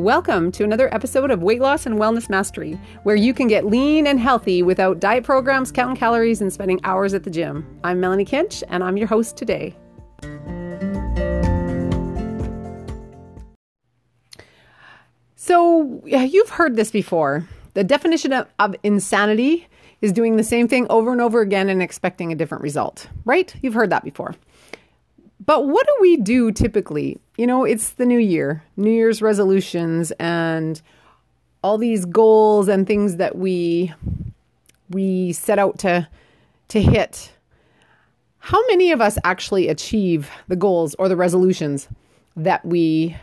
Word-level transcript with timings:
Welcome 0.00 0.50
to 0.52 0.64
another 0.64 0.92
episode 0.94 1.30
of 1.30 1.42
Weight 1.42 1.60
Loss 1.60 1.84
and 1.84 1.98
Wellness 1.98 2.30
Mastery, 2.30 2.80
where 3.02 3.16
you 3.16 3.34
can 3.34 3.48
get 3.48 3.66
lean 3.66 4.06
and 4.06 4.18
healthy 4.18 4.62
without 4.62 4.98
diet 4.98 5.24
programs, 5.24 5.70
counting 5.70 5.94
calories, 5.94 6.40
and 6.40 6.50
spending 6.50 6.80
hours 6.84 7.12
at 7.12 7.22
the 7.22 7.28
gym. 7.28 7.66
I'm 7.84 8.00
Melanie 8.00 8.24
Kinch, 8.24 8.62
and 8.70 8.82
I'm 8.82 8.96
your 8.96 9.08
host 9.08 9.36
today. 9.36 9.76
So, 15.36 16.00
you've 16.06 16.48
heard 16.48 16.76
this 16.76 16.90
before. 16.90 17.46
The 17.74 17.84
definition 17.84 18.32
of, 18.32 18.46
of, 18.58 18.74
insanity 18.82 19.68
is 20.00 20.12
doing 20.12 20.36
the 20.36 20.44
same 20.44 20.66
thing 20.66 20.86
over 20.88 21.12
and 21.12 21.20
over 21.20 21.42
again 21.42 21.68
and 21.68 21.82
expecting 21.82 22.32
a 22.32 22.34
different 22.34 22.62
result, 22.62 23.06
right? 23.26 23.54
You've 23.60 23.74
heard 23.74 23.90
that 23.90 24.04
before. 24.04 24.34
But 25.44 25.66
what 25.66 25.86
do 25.86 25.96
we 26.00 26.16
do 26.16 26.52
typically? 26.52 27.18
You 27.36 27.46
know, 27.46 27.64
it's 27.64 27.92
the 27.92 28.04
new 28.04 28.18
year, 28.18 28.62
New 28.76 28.90
Year's 28.90 29.22
resolutions 29.22 30.12
and 30.12 30.80
all 31.62 31.78
these 31.78 32.04
goals 32.04 32.68
and 32.68 32.86
things 32.86 33.16
that 33.16 33.36
we 33.36 33.92
we 34.90 35.32
set 35.32 35.58
out 35.58 35.78
to 35.80 36.08
to 36.68 36.82
hit. 36.82 37.32
How 38.38 38.60
many 38.68 38.92
of 38.92 39.00
us 39.00 39.18
actually 39.24 39.68
achieve 39.68 40.30
the 40.48 40.56
goals 40.56 40.94
or 40.98 41.08
the 41.08 41.16
resolutions 41.16 41.88
that 42.36 42.64
we 42.64 43.16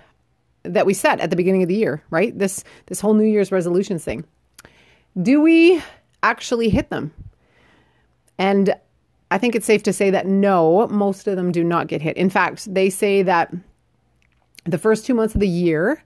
that 0.64 0.86
we 0.86 0.94
set 0.94 1.20
at 1.20 1.30
the 1.30 1.36
beginning 1.36 1.64
of 1.64 1.70
the 1.70 1.76
year, 1.76 2.04
right? 2.10 2.38
This 2.38 2.64
this 2.88 3.00
whole 3.00 3.14
New 3.14 3.26
Year's 3.26 3.52
resolutions 3.52 4.04
thing. 4.04 4.26
Do 5.22 5.42
we 5.42 5.82
actually 6.24 6.70
hit 6.70 6.90
them? 6.90 7.14
And 8.38 8.76
I 9.30 9.38
think 9.38 9.56
it's 9.56 9.66
safe 9.66 9.84
to 9.84 9.94
say 9.94 10.10
that 10.10 10.26
no, 10.26 10.88
most 10.88 11.28
of 11.28 11.36
them 11.36 11.52
do 11.52 11.64
not 11.64 11.88
get 11.88 12.02
hit. 12.02 12.16
In 12.18 12.30
fact, 12.30 12.74
they 12.74 12.90
say 12.90 13.24
that 13.24 13.54
the 14.66 14.78
first 14.78 15.06
two 15.06 15.14
months 15.14 15.36
of 15.36 15.42
the 15.42 15.48
year, 15.48 16.02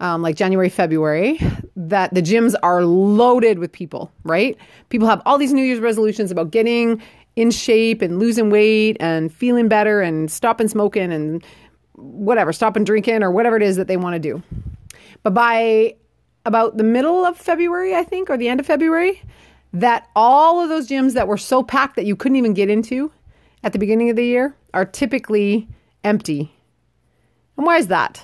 um, 0.00 0.22
like 0.22 0.36
January, 0.36 0.68
February, 0.68 1.38
that 1.76 2.12
the 2.14 2.22
gyms 2.22 2.54
are 2.62 2.84
loaded 2.84 3.58
with 3.58 3.72
people, 3.72 4.10
right? 4.24 4.56
People 4.88 5.08
have 5.08 5.22
all 5.26 5.38
these 5.38 5.52
New 5.52 5.62
Year's 5.62 5.80
resolutions 5.80 6.30
about 6.30 6.50
getting 6.50 7.02
in 7.36 7.50
shape 7.50 8.00
and 8.00 8.18
losing 8.18 8.48
weight 8.50 8.96
and 9.00 9.32
feeling 9.32 9.68
better 9.68 10.00
and 10.00 10.30
stopping 10.30 10.68
smoking 10.68 11.12
and 11.12 11.44
whatever, 11.94 12.52
stopping 12.52 12.84
drinking 12.84 13.22
or 13.22 13.30
whatever 13.30 13.56
it 13.56 13.62
is 13.62 13.76
that 13.76 13.88
they 13.88 13.96
want 13.96 14.14
to 14.14 14.18
do. 14.18 14.42
But 15.22 15.34
by 15.34 15.94
about 16.44 16.76
the 16.76 16.84
middle 16.84 17.24
of 17.24 17.36
February, 17.36 17.94
I 17.94 18.04
think, 18.04 18.30
or 18.30 18.36
the 18.36 18.48
end 18.48 18.60
of 18.60 18.66
February, 18.66 19.22
that 19.72 20.08
all 20.16 20.60
of 20.60 20.68
those 20.68 20.88
gyms 20.88 21.14
that 21.14 21.28
were 21.28 21.36
so 21.36 21.62
packed 21.62 21.96
that 21.96 22.06
you 22.06 22.16
couldn't 22.16 22.36
even 22.36 22.54
get 22.54 22.70
into 22.70 23.12
at 23.62 23.72
the 23.72 23.78
beginning 23.78 24.10
of 24.10 24.16
the 24.16 24.24
year 24.24 24.54
are 24.72 24.84
typically 24.84 25.68
empty. 26.04 26.52
And 27.56 27.66
why 27.66 27.76
is 27.76 27.88
that? 27.88 28.22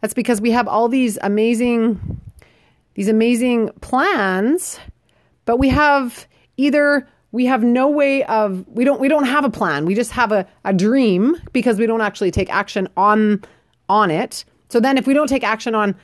That's 0.00 0.14
because 0.14 0.40
we 0.40 0.50
have 0.50 0.66
all 0.68 0.88
these 0.88 1.18
amazing 1.22 2.20
these 2.94 3.08
amazing 3.08 3.70
plans, 3.80 4.78
but 5.46 5.56
we 5.56 5.70
have 5.70 6.26
either 6.58 7.08
we 7.30 7.46
have 7.46 7.62
no 7.62 7.88
way 7.88 8.22
of 8.24 8.66
we 8.68 8.84
don't 8.84 9.00
we 9.00 9.08
don't 9.08 9.24
have 9.24 9.44
a 9.44 9.50
plan. 9.50 9.86
We 9.86 9.94
just 9.94 10.10
have 10.10 10.32
a, 10.32 10.46
a 10.64 10.74
dream 10.74 11.36
because 11.52 11.78
we 11.78 11.86
don't 11.86 12.02
actually 12.02 12.30
take 12.30 12.52
action 12.52 12.88
on 12.96 13.42
on 13.88 14.10
it. 14.10 14.44
So 14.68 14.80
then 14.80 14.98
if 14.98 15.06
we 15.06 15.14
don't 15.14 15.28
take 15.28 15.44
action 15.44 15.74
on 15.74 15.94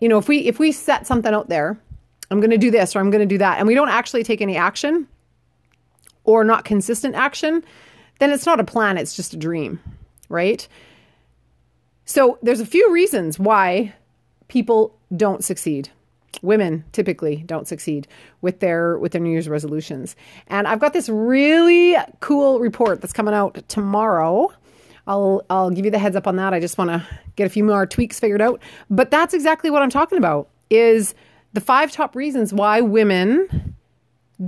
you 0.00 0.08
know, 0.08 0.18
if 0.18 0.28
we 0.28 0.40
if 0.40 0.58
we 0.58 0.72
set 0.72 1.06
something 1.06 1.32
out 1.32 1.48
there 1.48 1.78
I'm 2.30 2.40
going 2.40 2.50
to 2.50 2.58
do 2.58 2.70
this 2.70 2.94
or 2.94 3.00
I'm 3.00 3.10
going 3.10 3.26
to 3.26 3.34
do 3.34 3.38
that, 3.38 3.58
and 3.58 3.66
we 3.66 3.74
don't 3.74 3.88
actually 3.88 4.24
take 4.24 4.40
any 4.40 4.56
action 4.56 5.08
or 6.24 6.44
not 6.44 6.64
consistent 6.64 7.14
action, 7.14 7.64
then 8.18 8.30
it's 8.30 8.46
not 8.46 8.60
a 8.60 8.64
plan, 8.64 8.98
it's 8.98 9.16
just 9.16 9.34
a 9.34 9.36
dream, 9.36 9.80
right? 10.28 10.68
So 12.04 12.38
there's 12.42 12.60
a 12.60 12.66
few 12.66 12.92
reasons 12.92 13.38
why 13.38 13.94
people 14.48 14.98
don't 15.16 15.44
succeed. 15.44 15.90
Women 16.42 16.84
typically 16.92 17.36
don't 17.46 17.66
succeed 17.66 18.06
with 18.40 18.60
their 18.60 18.98
with 18.98 19.12
their 19.12 19.20
New 19.20 19.30
Year's 19.30 19.48
resolutions. 19.48 20.16
And 20.46 20.68
I've 20.68 20.78
got 20.78 20.92
this 20.92 21.08
really 21.08 21.96
cool 22.20 22.60
report 22.60 23.00
that's 23.00 23.12
coming 23.12 23.34
out 23.34 23.62
tomorrow. 23.68 24.52
I'll 25.06 25.44
I'll 25.50 25.70
give 25.70 25.84
you 25.84 25.90
the 25.90 25.98
heads 25.98 26.16
up 26.16 26.26
on 26.26 26.36
that. 26.36 26.54
I 26.54 26.60
just 26.60 26.78
want 26.78 26.90
to 26.90 27.06
get 27.36 27.46
a 27.46 27.50
few 27.50 27.64
more 27.64 27.84
tweaks 27.86 28.20
figured 28.20 28.40
out. 28.40 28.60
But 28.88 29.10
that's 29.10 29.34
exactly 29.34 29.70
what 29.70 29.82
I'm 29.82 29.90
talking 29.90 30.18
about 30.18 30.48
is 30.70 31.14
the 31.52 31.60
five 31.60 31.92
top 31.92 32.14
reasons 32.14 32.52
why 32.52 32.80
women 32.80 33.76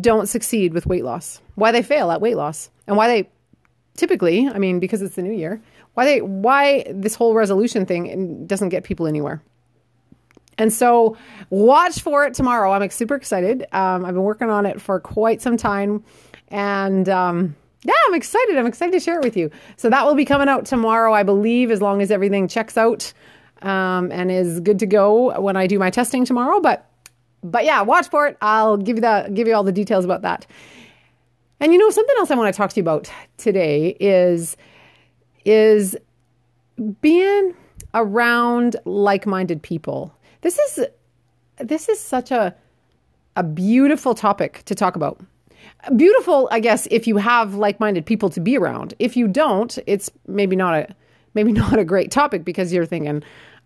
don't 0.01 0.29
succeed 0.29 0.73
with 0.73 0.87
weight 0.87 1.05
loss, 1.05 1.41
why 1.55 1.73
they 1.73 1.83
fail 1.83 2.11
at 2.11 2.21
weight 2.21 2.37
loss, 2.37 2.71
and 2.87 2.97
why 2.97 3.09
they 3.09 3.29
typically, 3.97 4.49
I 4.49 4.59
mean, 4.59 4.81
because 4.81 5.03
it's 5.03 5.17
the 5.17 5.23
new 5.23 5.33
year, 5.33 5.61
why 5.95 6.05
they 6.05 6.21
why 6.23 6.85
this 6.91 7.15
whole 7.15 7.35
resolution 7.35 7.87
thing 7.87 8.47
doesn't 8.47 8.71
get 8.71 8.85
people 8.85 9.07
anywhere. 9.07 9.43
And 10.59 10.73
so, 10.73 11.17
watch 11.51 12.01
for 12.01 12.27
it 12.27 12.35
tomorrow. 12.35 12.73
I'm 12.73 12.91
super 12.91 13.15
excited. 13.15 13.67
Um, 13.73 14.05
I've 14.05 14.15
been 14.15 14.23
working 14.23 14.51
on 14.51 14.67
it 14.67 14.81
for 14.81 15.01
quite 15.01 15.41
some 15.41 15.57
time, 15.57 16.05
and 16.49 17.09
um, 17.09 17.57
yeah, 17.85 17.95
I'm 18.07 18.15
excited. 18.15 18.57
I'm 18.57 18.67
excited 18.67 18.93
to 18.93 19.01
share 19.01 19.19
it 19.19 19.25
with 19.25 19.37
you. 19.37 19.51
So 19.77 19.91
that 19.91 20.07
will 20.07 20.15
be 20.15 20.25
coming 20.25 20.49
out 20.49 20.67
tomorrow, 20.67 21.13
I 21.13 21.23
believe, 21.23 21.71
as 21.71 21.83
long 21.83 22.01
as 22.01 22.11
everything 22.11 22.49
checks 22.49 22.77
out 22.77 23.13
um, 23.63 24.13
and 24.13 24.31
is 24.31 24.61
good 24.61 24.79
to 24.81 24.87
go 24.87 25.41
when 25.41 25.57
I 25.57 25.67
do 25.67 25.79
my 25.79 25.91
testing 25.91 26.25
tomorrow. 26.25 26.61
But 26.61 26.89
but 27.43 27.65
yeah, 27.65 27.83
watch 27.83 28.09
for 28.09 28.27
it. 28.27 28.37
I'll 28.41 28.77
give 28.77 28.97
you 28.97 29.01
that 29.03 29.35
give 29.35 29.49
you 29.49 29.55
all 29.55 29.65
the 29.65 29.73
details 29.73 30.05
about 30.05 30.23
that. 30.23 30.47
And 31.61 31.73
you 31.73 31.79
know 31.79 31.91
something 31.91 32.17
else 32.19 32.31
I 32.31 32.35
want 32.35 32.53
to 32.53 32.57
talk 32.57 32.71
to 32.71 32.77
you 32.77 32.83
about 32.83 33.11
today 33.37 33.97
is 34.01 34.57
is 35.45 35.97
being 37.01 37.55
around 37.95 38.77
like-minded 38.85 39.63
people. 39.63 40.15
This 40.41 40.59
is 40.59 40.87
this 41.59 41.89
is 41.89 42.01
such 42.01 42.31
a 42.31 42.55
a 43.37 43.43
beautiful 43.43 44.15
topic 44.15 44.63
to 44.65 44.75
talk 44.75 44.97
about. 44.97 45.21
Beautiful, 45.97 46.49
I 46.51 46.61
guess, 46.61 46.87
if 46.91 47.07
you 47.07 47.17
have 47.17 47.55
like-minded 47.55 48.05
people 48.05 48.29
to 48.31 48.41
be 48.41 48.59
around. 48.59 48.95
If 48.99 49.17
you 49.17 49.27
don't, 49.27 49.79
it's 49.87 50.11
maybe 50.27 50.57
not 50.57 50.75
a 50.75 50.95
maybe 51.35 51.53
not 51.65 51.79
a 51.79 51.85
great 51.85 52.11
topic 52.11 52.45
because 52.45 52.73
you're 52.73 52.87
thinking, 52.87 53.23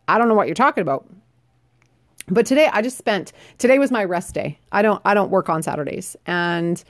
I 0.09 0.19
don't 0.19 0.29
know 0.29 0.35
what 0.35 0.49
you're 0.49 0.55
talking 0.55 0.83
about. 0.83 1.07
But 2.29 2.47
today 2.47 2.69
I 2.73 2.83
just 2.83 2.99
spent 2.99 3.33
today 3.59 3.79
was 3.79 3.91
my 3.91 4.05
rest 4.05 4.35
day. 4.35 4.59
I 4.73 4.83
don't 4.83 5.01
I 5.05 5.15
don't 5.15 5.31
work 5.31 5.49
on 5.49 5.63
Saturdays. 5.63 6.17
And 6.27 6.83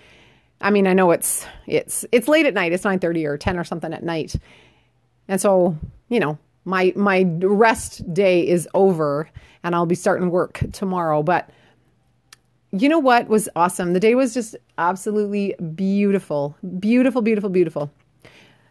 I 0.60 0.70
mean, 0.70 0.86
I 0.86 0.94
know 0.94 1.10
it's 1.10 1.46
it's 1.66 2.04
it's 2.12 2.28
late 2.28 2.46
at 2.46 2.54
night. 2.54 2.72
It's 2.72 2.84
9:30 2.84 3.26
or 3.26 3.36
10 3.36 3.58
or 3.58 3.64
something 3.64 3.92
at 3.92 4.02
night. 4.02 4.36
And 5.28 5.40
so, 5.40 5.76
you 6.08 6.20
know, 6.20 6.38
my 6.64 6.92
my 6.96 7.24
rest 7.40 8.12
day 8.14 8.46
is 8.46 8.68
over 8.74 9.28
and 9.62 9.74
I'll 9.74 9.86
be 9.86 9.94
starting 9.94 10.30
work 10.30 10.60
tomorrow, 10.72 11.22
but 11.22 11.50
you 12.72 12.88
know 12.88 12.98
what 12.98 13.28
was 13.28 13.48
awesome? 13.56 13.92
The 13.92 14.00
day 14.00 14.14
was 14.14 14.34
just 14.34 14.56
absolutely 14.78 15.54
beautiful. 15.74 16.56
Beautiful, 16.78 17.22
beautiful, 17.22 17.50
beautiful. 17.50 17.90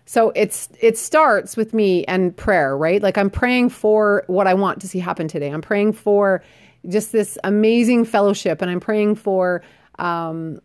So 0.05 0.31
it's 0.35 0.69
it 0.79 0.97
starts 0.97 1.57
with 1.57 1.73
me 1.73 2.05
and 2.05 2.35
prayer, 2.35 2.77
right? 2.77 3.01
Like 3.01 3.17
I'm 3.17 3.29
praying 3.29 3.69
for 3.69 4.23
what 4.27 4.47
I 4.47 4.53
want 4.53 4.79
to 4.81 4.87
see 4.87 4.99
happen 4.99 5.27
today. 5.27 5.49
I'm 5.49 5.61
praying 5.61 5.93
for 5.93 6.43
just 6.87 7.11
this 7.11 7.37
amazing 7.43 8.05
fellowship, 8.05 8.61
and 8.61 8.69
I'm 8.69 8.79
praying 8.79 9.15
for 9.15 9.63
um, 9.97 10.59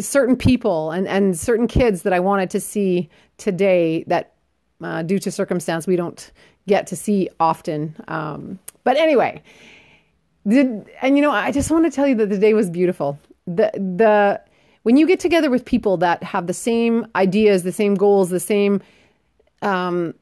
certain 0.00 0.36
people 0.36 0.90
and 0.90 1.06
and 1.06 1.38
certain 1.38 1.68
kids 1.68 2.02
that 2.02 2.12
I 2.12 2.18
wanted 2.20 2.50
to 2.50 2.60
see 2.60 3.08
today 3.38 4.04
that, 4.08 4.34
uh, 4.82 5.02
due 5.02 5.20
to 5.20 5.30
circumstance, 5.30 5.86
we 5.86 5.96
don't 5.96 6.32
get 6.66 6.88
to 6.88 6.96
see 6.96 7.28
often. 7.38 7.94
Um, 8.08 8.58
but 8.82 8.96
anyway, 8.96 9.42
did 10.46 10.90
and 11.00 11.16
you 11.16 11.22
know 11.22 11.30
I 11.30 11.52
just 11.52 11.70
want 11.70 11.84
to 11.84 11.90
tell 11.90 12.08
you 12.08 12.16
that 12.16 12.30
the 12.30 12.38
day 12.38 12.52
was 12.52 12.68
beautiful. 12.68 13.16
The 13.46 13.70
the 13.74 14.40
when 14.82 14.96
you 14.96 15.06
get 15.06 15.20
together 15.20 15.50
with 15.50 15.64
people 15.64 15.96
that 15.98 16.22
have 16.22 16.46
the 16.46 16.54
same 16.54 17.06
ideas, 17.14 17.62
the 17.62 17.72
same 17.72 17.94
goals, 17.94 18.30
the 18.30 18.40
same, 18.40 18.82
um, 19.62 20.14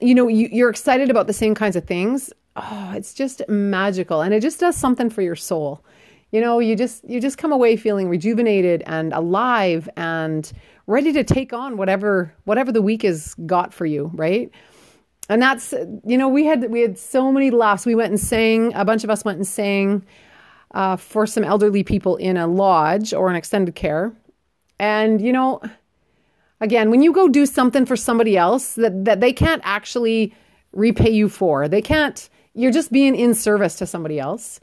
you 0.00 0.14
know, 0.14 0.28
you, 0.28 0.48
you're 0.50 0.70
excited 0.70 1.10
about 1.10 1.26
the 1.26 1.32
same 1.32 1.54
kinds 1.54 1.76
of 1.76 1.84
things. 1.84 2.32
Oh, 2.56 2.92
it's 2.94 3.14
just 3.14 3.42
magical, 3.48 4.20
and 4.20 4.34
it 4.34 4.40
just 4.40 4.60
does 4.60 4.76
something 4.76 5.08
for 5.08 5.22
your 5.22 5.36
soul. 5.36 5.84
You 6.32 6.40
know, 6.40 6.58
you 6.58 6.76
just 6.76 7.08
you 7.08 7.20
just 7.20 7.38
come 7.38 7.52
away 7.52 7.76
feeling 7.76 8.08
rejuvenated 8.08 8.82
and 8.86 9.12
alive 9.12 9.88
and 9.96 10.50
ready 10.86 11.12
to 11.12 11.24
take 11.24 11.52
on 11.52 11.76
whatever 11.76 12.34
whatever 12.44 12.72
the 12.72 12.82
week 12.82 13.02
has 13.02 13.34
got 13.46 13.72
for 13.72 13.86
you, 13.86 14.10
right? 14.14 14.50
And 15.28 15.40
that's 15.40 15.72
you 16.04 16.18
know 16.18 16.28
we 16.28 16.44
had 16.44 16.70
we 16.70 16.80
had 16.80 16.98
so 16.98 17.32
many 17.32 17.50
laughs. 17.50 17.86
We 17.86 17.94
went 17.94 18.10
and 18.10 18.20
sang. 18.20 18.74
A 18.74 18.84
bunch 18.84 19.04
of 19.04 19.08
us 19.08 19.24
went 19.24 19.38
and 19.38 19.46
sang 19.46 20.04
uh, 20.72 20.96
for 20.96 21.26
some 21.26 21.44
elderly 21.44 21.82
people 21.82 22.16
in 22.16 22.36
a 22.36 22.46
lodge 22.46 23.12
or 23.12 23.28
an 23.28 23.36
extended 23.36 23.74
care. 23.74 24.12
And, 24.78 25.20
you 25.20 25.32
know, 25.32 25.60
again, 26.60 26.90
when 26.90 27.02
you 27.02 27.12
go 27.12 27.28
do 27.28 27.46
something 27.46 27.86
for 27.86 27.96
somebody 27.96 28.36
else 28.36 28.74
that, 28.74 29.04
that 29.04 29.20
they 29.20 29.32
can't 29.32 29.62
actually 29.64 30.34
repay 30.72 31.10
you 31.10 31.28
for, 31.28 31.68
they 31.68 31.82
can't, 31.82 32.28
you're 32.54 32.72
just 32.72 32.92
being 32.92 33.14
in 33.14 33.34
service 33.34 33.76
to 33.76 33.86
somebody 33.86 34.18
else. 34.18 34.60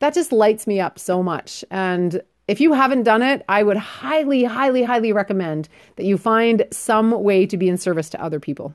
That 0.00 0.14
just 0.14 0.32
lights 0.32 0.66
me 0.66 0.80
up 0.80 0.98
so 0.98 1.22
much. 1.22 1.64
And 1.70 2.22
if 2.48 2.60
you 2.60 2.72
haven't 2.72 3.04
done 3.04 3.22
it, 3.22 3.44
I 3.48 3.62
would 3.62 3.76
highly, 3.76 4.44
highly, 4.44 4.82
highly 4.82 5.12
recommend 5.12 5.68
that 5.96 6.04
you 6.04 6.18
find 6.18 6.66
some 6.72 7.22
way 7.22 7.46
to 7.46 7.56
be 7.56 7.68
in 7.68 7.76
service 7.76 8.10
to 8.10 8.22
other 8.22 8.40
people. 8.40 8.74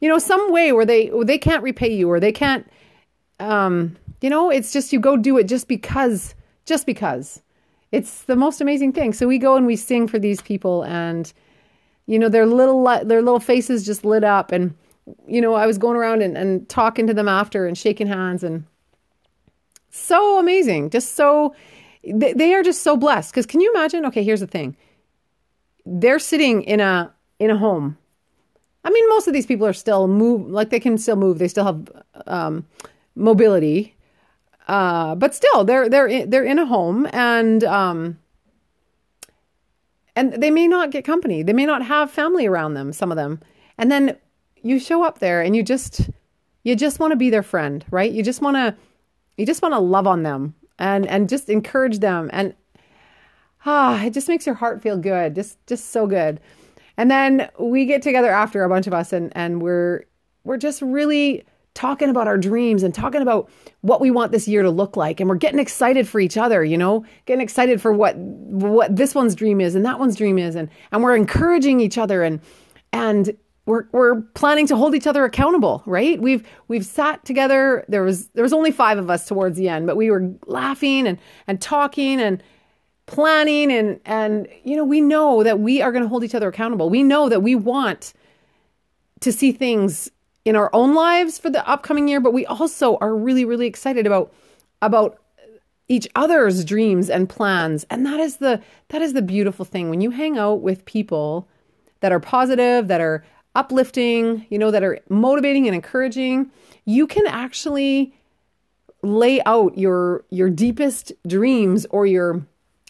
You 0.00 0.08
know, 0.08 0.18
some 0.18 0.52
way 0.52 0.72
where 0.72 0.84
they 0.84 1.10
they 1.22 1.38
can't 1.38 1.62
repay 1.62 1.94
you 1.94 2.10
or 2.10 2.18
they 2.20 2.32
can't 2.32 2.68
um, 3.38 3.96
you 4.22 4.30
know, 4.30 4.50
it's 4.50 4.72
just 4.72 4.92
you 4.92 5.00
go 5.00 5.16
do 5.16 5.36
it 5.36 5.48
just 5.48 5.68
because, 5.68 6.34
just 6.64 6.86
because. 6.86 7.42
It's 7.90 8.22
the 8.22 8.36
most 8.36 8.60
amazing 8.60 8.92
thing. 8.92 9.12
So 9.12 9.26
we 9.26 9.38
go 9.38 9.56
and 9.56 9.66
we 9.66 9.76
sing 9.76 10.08
for 10.08 10.18
these 10.18 10.40
people, 10.40 10.82
and 10.84 11.30
you 12.06 12.18
know, 12.18 12.28
their 12.28 12.46
little 12.46 12.82
their 13.04 13.20
little 13.20 13.40
faces 13.40 13.84
just 13.84 14.04
lit 14.04 14.24
up, 14.24 14.50
and 14.52 14.74
you 15.26 15.40
know, 15.40 15.54
I 15.54 15.66
was 15.66 15.76
going 15.76 15.96
around 15.96 16.22
and, 16.22 16.36
and 16.38 16.68
talking 16.68 17.06
to 17.06 17.14
them 17.14 17.28
after 17.28 17.66
and 17.66 17.76
shaking 17.76 18.06
hands, 18.06 18.42
and 18.42 18.64
so 19.90 20.38
amazing, 20.38 20.88
just 20.88 21.16
so 21.16 21.54
they, 22.02 22.32
they 22.32 22.54
are 22.54 22.62
just 22.62 22.82
so 22.82 22.96
blessed. 22.96 23.32
Because 23.32 23.44
can 23.44 23.60
you 23.60 23.70
imagine? 23.74 24.06
Okay, 24.06 24.24
here's 24.24 24.40
the 24.40 24.46
thing: 24.46 24.76
they're 25.84 26.18
sitting 26.18 26.62
in 26.62 26.80
a 26.80 27.12
in 27.38 27.50
a 27.50 27.58
home. 27.58 27.98
I 28.84 28.90
mean, 28.90 29.08
most 29.10 29.26
of 29.28 29.32
these 29.32 29.46
people 29.46 29.66
are 29.66 29.72
still 29.72 30.08
move, 30.08 30.48
like 30.48 30.70
they 30.70 30.80
can 30.80 30.96
still 30.98 31.16
move. 31.16 31.38
They 31.38 31.48
still 31.48 31.64
have 31.64 31.88
um, 32.26 32.66
mobility, 33.14 33.94
uh, 34.72 35.14
but 35.14 35.34
still, 35.34 35.64
they're 35.64 35.86
they're 35.90 36.06
in, 36.06 36.30
they're 36.30 36.44
in 36.44 36.58
a 36.58 36.64
home, 36.64 37.06
and 37.12 37.62
um, 37.62 38.18
and 40.16 40.32
they 40.42 40.50
may 40.50 40.66
not 40.66 40.90
get 40.90 41.04
company. 41.04 41.42
They 41.42 41.52
may 41.52 41.66
not 41.66 41.84
have 41.84 42.10
family 42.10 42.46
around 42.46 42.72
them. 42.72 42.90
Some 42.90 43.12
of 43.12 43.16
them, 43.16 43.40
and 43.76 43.92
then 43.92 44.16
you 44.62 44.78
show 44.78 45.04
up 45.04 45.18
there, 45.18 45.42
and 45.42 45.54
you 45.54 45.62
just 45.62 46.08
you 46.62 46.74
just 46.74 46.98
want 46.98 47.10
to 47.10 47.16
be 47.16 47.28
their 47.28 47.42
friend, 47.42 47.84
right? 47.90 48.10
You 48.10 48.22
just 48.22 48.40
want 48.40 48.56
to 48.56 48.74
you 49.36 49.44
just 49.44 49.60
want 49.60 49.74
to 49.74 49.78
love 49.78 50.06
on 50.06 50.22
them 50.22 50.54
and 50.78 51.06
and 51.06 51.28
just 51.28 51.50
encourage 51.50 51.98
them, 51.98 52.30
and 52.32 52.54
ah, 53.66 54.02
it 54.02 54.14
just 54.14 54.26
makes 54.26 54.46
your 54.46 54.54
heart 54.54 54.80
feel 54.80 54.96
good, 54.96 55.34
just 55.34 55.58
just 55.66 55.90
so 55.90 56.06
good. 56.06 56.40
And 56.96 57.10
then 57.10 57.50
we 57.58 57.84
get 57.84 58.00
together 58.00 58.30
after 58.30 58.64
a 58.64 58.70
bunch 58.70 58.86
of 58.86 58.94
us, 58.94 59.12
and 59.12 59.36
and 59.36 59.60
we're 59.60 60.04
we're 60.44 60.56
just 60.56 60.80
really 60.80 61.44
talking 61.74 62.08
about 62.08 62.26
our 62.26 62.36
dreams 62.36 62.82
and 62.82 62.94
talking 62.94 63.22
about 63.22 63.50
what 63.80 64.00
we 64.00 64.10
want 64.10 64.32
this 64.32 64.46
year 64.46 64.62
to 64.62 64.70
look 64.70 64.96
like. 64.96 65.20
And 65.20 65.28
we're 65.28 65.36
getting 65.36 65.58
excited 65.58 66.06
for 66.08 66.20
each 66.20 66.36
other 66.36 66.64
you 66.64 66.76
know 66.76 67.04
getting 67.26 67.42
excited 67.42 67.80
for 67.80 67.92
what 67.92 68.16
what 68.16 68.94
this 68.94 69.14
one's 69.14 69.34
dream 69.34 69.60
is 69.60 69.74
and 69.74 69.84
that 69.84 69.98
one's 69.98 70.16
dream 70.16 70.38
is. 70.38 70.54
And 70.54 70.68
and 70.90 71.02
we're 71.02 71.16
encouraging 71.16 71.80
each 71.80 71.98
other 71.98 72.22
and 72.22 72.40
and 72.92 73.36
we're 73.64 73.84
we're 73.92 74.20
planning 74.34 74.66
to 74.66 74.76
hold 74.76 74.94
each 74.94 75.06
other 75.06 75.24
accountable 75.24 75.82
right? 75.86 76.20
We've 76.20 76.46
we've 76.68 76.84
sat 76.86 77.24
together. 77.24 77.84
There 77.88 78.02
was 78.02 78.28
there 78.28 78.42
was 78.42 78.52
only 78.52 78.72
5 78.72 78.98
of 78.98 79.10
us 79.10 79.26
towards 79.26 79.56
the 79.56 79.68
end 79.68 79.86
but 79.86 79.96
we 79.96 80.10
were 80.10 80.32
laughing 80.46 81.06
and 81.06 81.18
and 81.46 81.60
talking 81.60 82.20
and 82.20 82.42
planning 83.06 83.72
and 83.72 84.00
and 84.04 84.48
you 84.64 84.76
know 84.76 84.84
we 84.84 85.00
know 85.00 85.42
that 85.42 85.60
we 85.60 85.82
are 85.82 85.92
going 85.92 86.02
to 86.02 86.08
hold 86.08 86.24
each 86.24 86.34
other 86.34 86.48
accountable. 86.48 86.90
We 86.90 87.02
know 87.02 87.28
that 87.28 87.40
we 87.40 87.54
want 87.54 88.12
to 89.20 89.32
see 89.32 89.52
things 89.52 90.10
in 90.44 90.56
our 90.56 90.70
own 90.72 90.94
lives 90.94 91.38
for 91.38 91.50
the 91.50 91.66
upcoming 91.68 92.08
year, 92.08 92.20
but 92.20 92.32
we 92.32 92.46
also 92.46 92.96
are 93.00 93.14
really, 93.14 93.44
really 93.44 93.66
excited 93.66 94.06
about 94.06 94.32
about 94.80 95.18
each 95.88 96.08
other's 96.14 96.64
dreams 96.64 97.10
and 97.10 97.28
plans. 97.28 97.84
And 97.90 98.06
that 98.06 98.18
is 98.20 98.38
the 98.38 98.60
that 98.88 99.02
is 99.02 99.12
the 99.12 99.22
beautiful 99.22 99.64
thing 99.64 99.90
when 99.90 100.00
you 100.00 100.10
hang 100.10 100.38
out 100.38 100.62
with 100.62 100.84
people 100.84 101.48
that 102.00 102.12
are 102.12 102.20
positive, 102.20 102.88
that 102.88 103.00
are 103.00 103.24
uplifting, 103.54 104.46
you 104.50 104.58
know, 104.58 104.70
that 104.70 104.82
are 104.82 104.98
motivating 105.08 105.66
and 105.66 105.74
encouraging, 105.74 106.50
you 106.84 107.06
can 107.06 107.26
actually 107.26 108.14
lay 109.02 109.42
out 109.44 109.76
your 109.76 110.24
your 110.30 110.48
deepest 110.48 111.12
dreams 111.26 111.86
or 111.90 112.06
your 112.06 112.44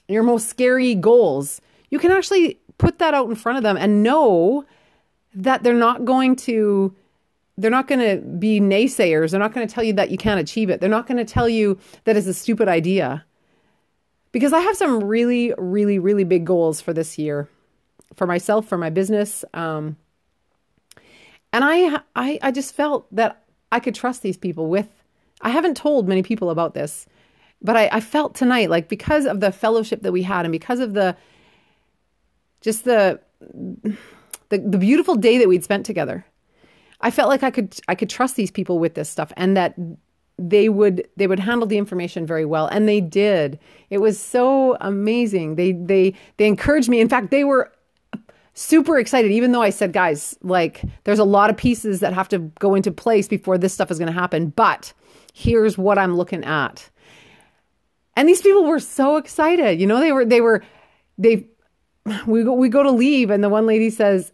your 0.08 0.22
most 0.22 0.48
scary 0.48 0.94
goals. 0.94 1.60
You 1.90 1.98
can 1.98 2.10
actually 2.10 2.60
put 2.78 2.98
that 2.98 3.14
out 3.14 3.28
in 3.28 3.34
front 3.34 3.58
of 3.58 3.64
them 3.64 3.76
and 3.76 4.02
know 4.02 4.64
that 5.34 5.62
they're 5.62 5.74
not 5.74 6.04
going 6.04 6.36
to 6.36 6.94
they're 7.58 7.70
not 7.70 7.86
going 7.86 8.00
to 8.00 8.24
be 8.26 8.60
naysayers. 8.60 9.30
They're 9.30 9.40
not 9.40 9.52
going 9.52 9.66
to 9.66 9.72
tell 9.72 9.84
you 9.84 9.92
that 9.94 10.10
you 10.10 10.16
can't 10.16 10.40
achieve 10.40 10.70
it. 10.70 10.80
They're 10.80 10.88
not 10.88 11.06
going 11.06 11.18
to 11.18 11.24
tell 11.24 11.48
you 11.48 11.78
that 12.04 12.16
it's 12.16 12.26
a 12.26 12.34
stupid 12.34 12.68
idea. 12.68 13.24
Because 14.32 14.54
I 14.54 14.60
have 14.60 14.76
some 14.76 15.04
really, 15.04 15.52
really, 15.58 15.98
really 15.98 16.24
big 16.24 16.46
goals 16.46 16.80
for 16.80 16.94
this 16.94 17.18
year, 17.18 17.48
for 18.14 18.26
myself, 18.26 18.66
for 18.66 18.78
my 18.78 18.88
business. 18.88 19.44
Um, 19.52 19.96
and 21.52 21.62
I, 21.64 22.00
I, 22.16 22.38
I 22.42 22.50
just 22.50 22.74
felt 22.74 23.14
that 23.14 23.44
I 23.70 23.78
could 23.78 23.94
trust 23.94 24.22
these 24.22 24.38
people 24.38 24.68
with. 24.68 24.88
I 25.42 25.50
haven't 25.50 25.76
told 25.76 26.08
many 26.08 26.22
people 26.22 26.48
about 26.48 26.72
this, 26.72 27.06
but 27.60 27.76
I, 27.76 27.90
I 27.92 28.00
felt 28.00 28.34
tonight, 28.34 28.70
like 28.70 28.88
because 28.88 29.26
of 29.26 29.40
the 29.40 29.52
fellowship 29.52 30.00
that 30.02 30.12
we 30.12 30.22
had, 30.22 30.46
and 30.46 30.52
because 30.52 30.80
of 30.80 30.94
the, 30.94 31.14
just 32.62 32.84
the, 32.84 33.20
the, 33.40 34.58
the 34.58 34.78
beautiful 34.78 35.16
day 35.16 35.36
that 35.36 35.48
we'd 35.48 35.64
spent 35.64 35.84
together 35.84 36.24
I 37.02 37.10
felt 37.10 37.28
like 37.28 37.42
I 37.42 37.50
could 37.50 37.78
I 37.88 37.94
could 37.94 38.08
trust 38.08 38.36
these 38.36 38.50
people 38.50 38.78
with 38.78 38.94
this 38.94 39.08
stuff 39.08 39.32
and 39.36 39.56
that 39.56 39.74
they 40.38 40.68
would 40.68 41.06
they 41.16 41.26
would 41.26 41.38
handle 41.38 41.66
the 41.66 41.78
information 41.78 42.26
very 42.26 42.44
well 42.44 42.66
and 42.66 42.88
they 42.88 43.00
did. 43.00 43.58
It 43.90 43.98
was 43.98 44.18
so 44.18 44.76
amazing. 44.80 45.56
They 45.56 45.72
they 45.72 46.14
they 46.36 46.46
encouraged 46.46 46.88
me. 46.88 47.00
In 47.00 47.08
fact, 47.08 47.30
they 47.30 47.44
were 47.44 47.72
super 48.54 48.98
excited 48.98 49.30
even 49.30 49.52
though 49.52 49.62
I 49.62 49.70
said, 49.70 49.92
"Guys, 49.92 50.36
like 50.42 50.82
there's 51.04 51.18
a 51.18 51.24
lot 51.24 51.50
of 51.50 51.56
pieces 51.56 52.00
that 52.00 52.12
have 52.12 52.28
to 52.30 52.38
go 52.38 52.74
into 52.74 52.90
place 52.90 53.28
before 53.28 53.58
this 53.58 53.74
stuff 53.74 53.90
is 53.90 53.98
going 53.98 54.12
to 54.12 54.18
happen, 54.18 54.48
but 54.48 54.92
here's 55.32 55.76
what 55.76 55.98
I'm 55.98 56.16
looking 56.16 56.44
at." 56.44 56.88
And 58.16 58.28
these 58.28 58.42
people 58.42 58.64
were 58.64 58.80
so 58.80 59.16
excited. 59.16 59.80
You 59.80 59.86
know, 59.86 60.00
they 60.00 60.12
were 60.12 60.24
they 60.24 60.40
were 60.40 60.62
they 61.18 61.46
we 62.26 62.42
go, 62.42 62.52
we 62.52 62.68
go 62.68 62.82
to 62.82 62.90
leave 62.90 63.30
and 63.30 63.42
the 63.44 63.48
one 63.48 63.66
lady 63.66 63.90
says, 63.90 64.32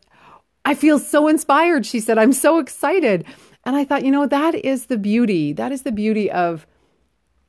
I 0.69 0.75
feel 0.75 0.99
so 0.99 1.29
inspired. 1.29 1.87
She 1.87 1.99
said, 1.99 2.19
I'm 2.19 2.35
so 2.35 2.59
excited. 2.59 3.25
And 3.65 3.75
I 3.75 3.87
thought, 3.87 4.05
you 4.05 4.11
know, 4.11 4.26
that 4.26 4.55
is 4.55 4.87
the 4.87 4.99
beauty. 4.99 5.55
That 5.55 5.73
is 5.73 5.82
the 5.82 5.93
beauty 5.93 6.31
of 6.31 6.67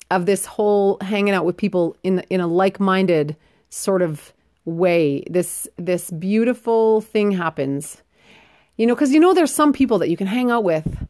of 0.09 0.25
this 0.25 0.45
whole 0.45 0.97
hanging 1.01 1.33
out 1.33 1.43
with 1.43 1.57
people 1.57 1.97
in 2.01 2.19
in 2.29 2.39
a 2.39 2.47
like-minded 2.47 3.35
sort 3.69 4.01
of 4.01 4.31
way. 4.63 5.25
This 5.29 5.67
this 5.75 6.11
beautiful 6.11 7.01
thing 7.01 7.31
happens. 7.31 8.03
You 8.77 8.87
know, 8.87 8.95
cuz 8.95 9.11
you 9.11 9.19
know 9.19 9.33
there's 9.33 9.53
some 9.53 9.73
people 9.73 9.99
that 9.99 10.09
you 10.09 10.15
can 10.15 10.27
hang 10.27 10.49
out 10.49 10.63
with 10.63 11.05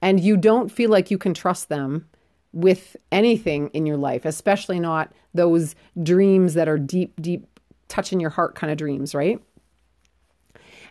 and 0.00 0.18
you 0.18 0.38
don't 0.38 0.72
feel 0.72 0.88
like 0.88 1.10
you 1.10 1.18
can 1.18 1.34
trust 1.34 1.68
them 1.68 2.08
with 2.54 2.96
anything 3.12 3.68
in 3.74 3.84
your 3.84 3.98
life, 3.98 4.24
especially 4.24 4.80
not 4.80 5.12
those 5.34 5.74
dreams 6.02 6.54
that 6.54 6.68
are 6.68 6.78
deep 6.78 7.20
deep 7.20 7.60
touching 7.88 8.18
your 8.18 8.30
heart 8.30 8.54
kind 8.54 8.70
of 8.70 8.78
dreams, 8.78 9.14
right? 9.14 9.42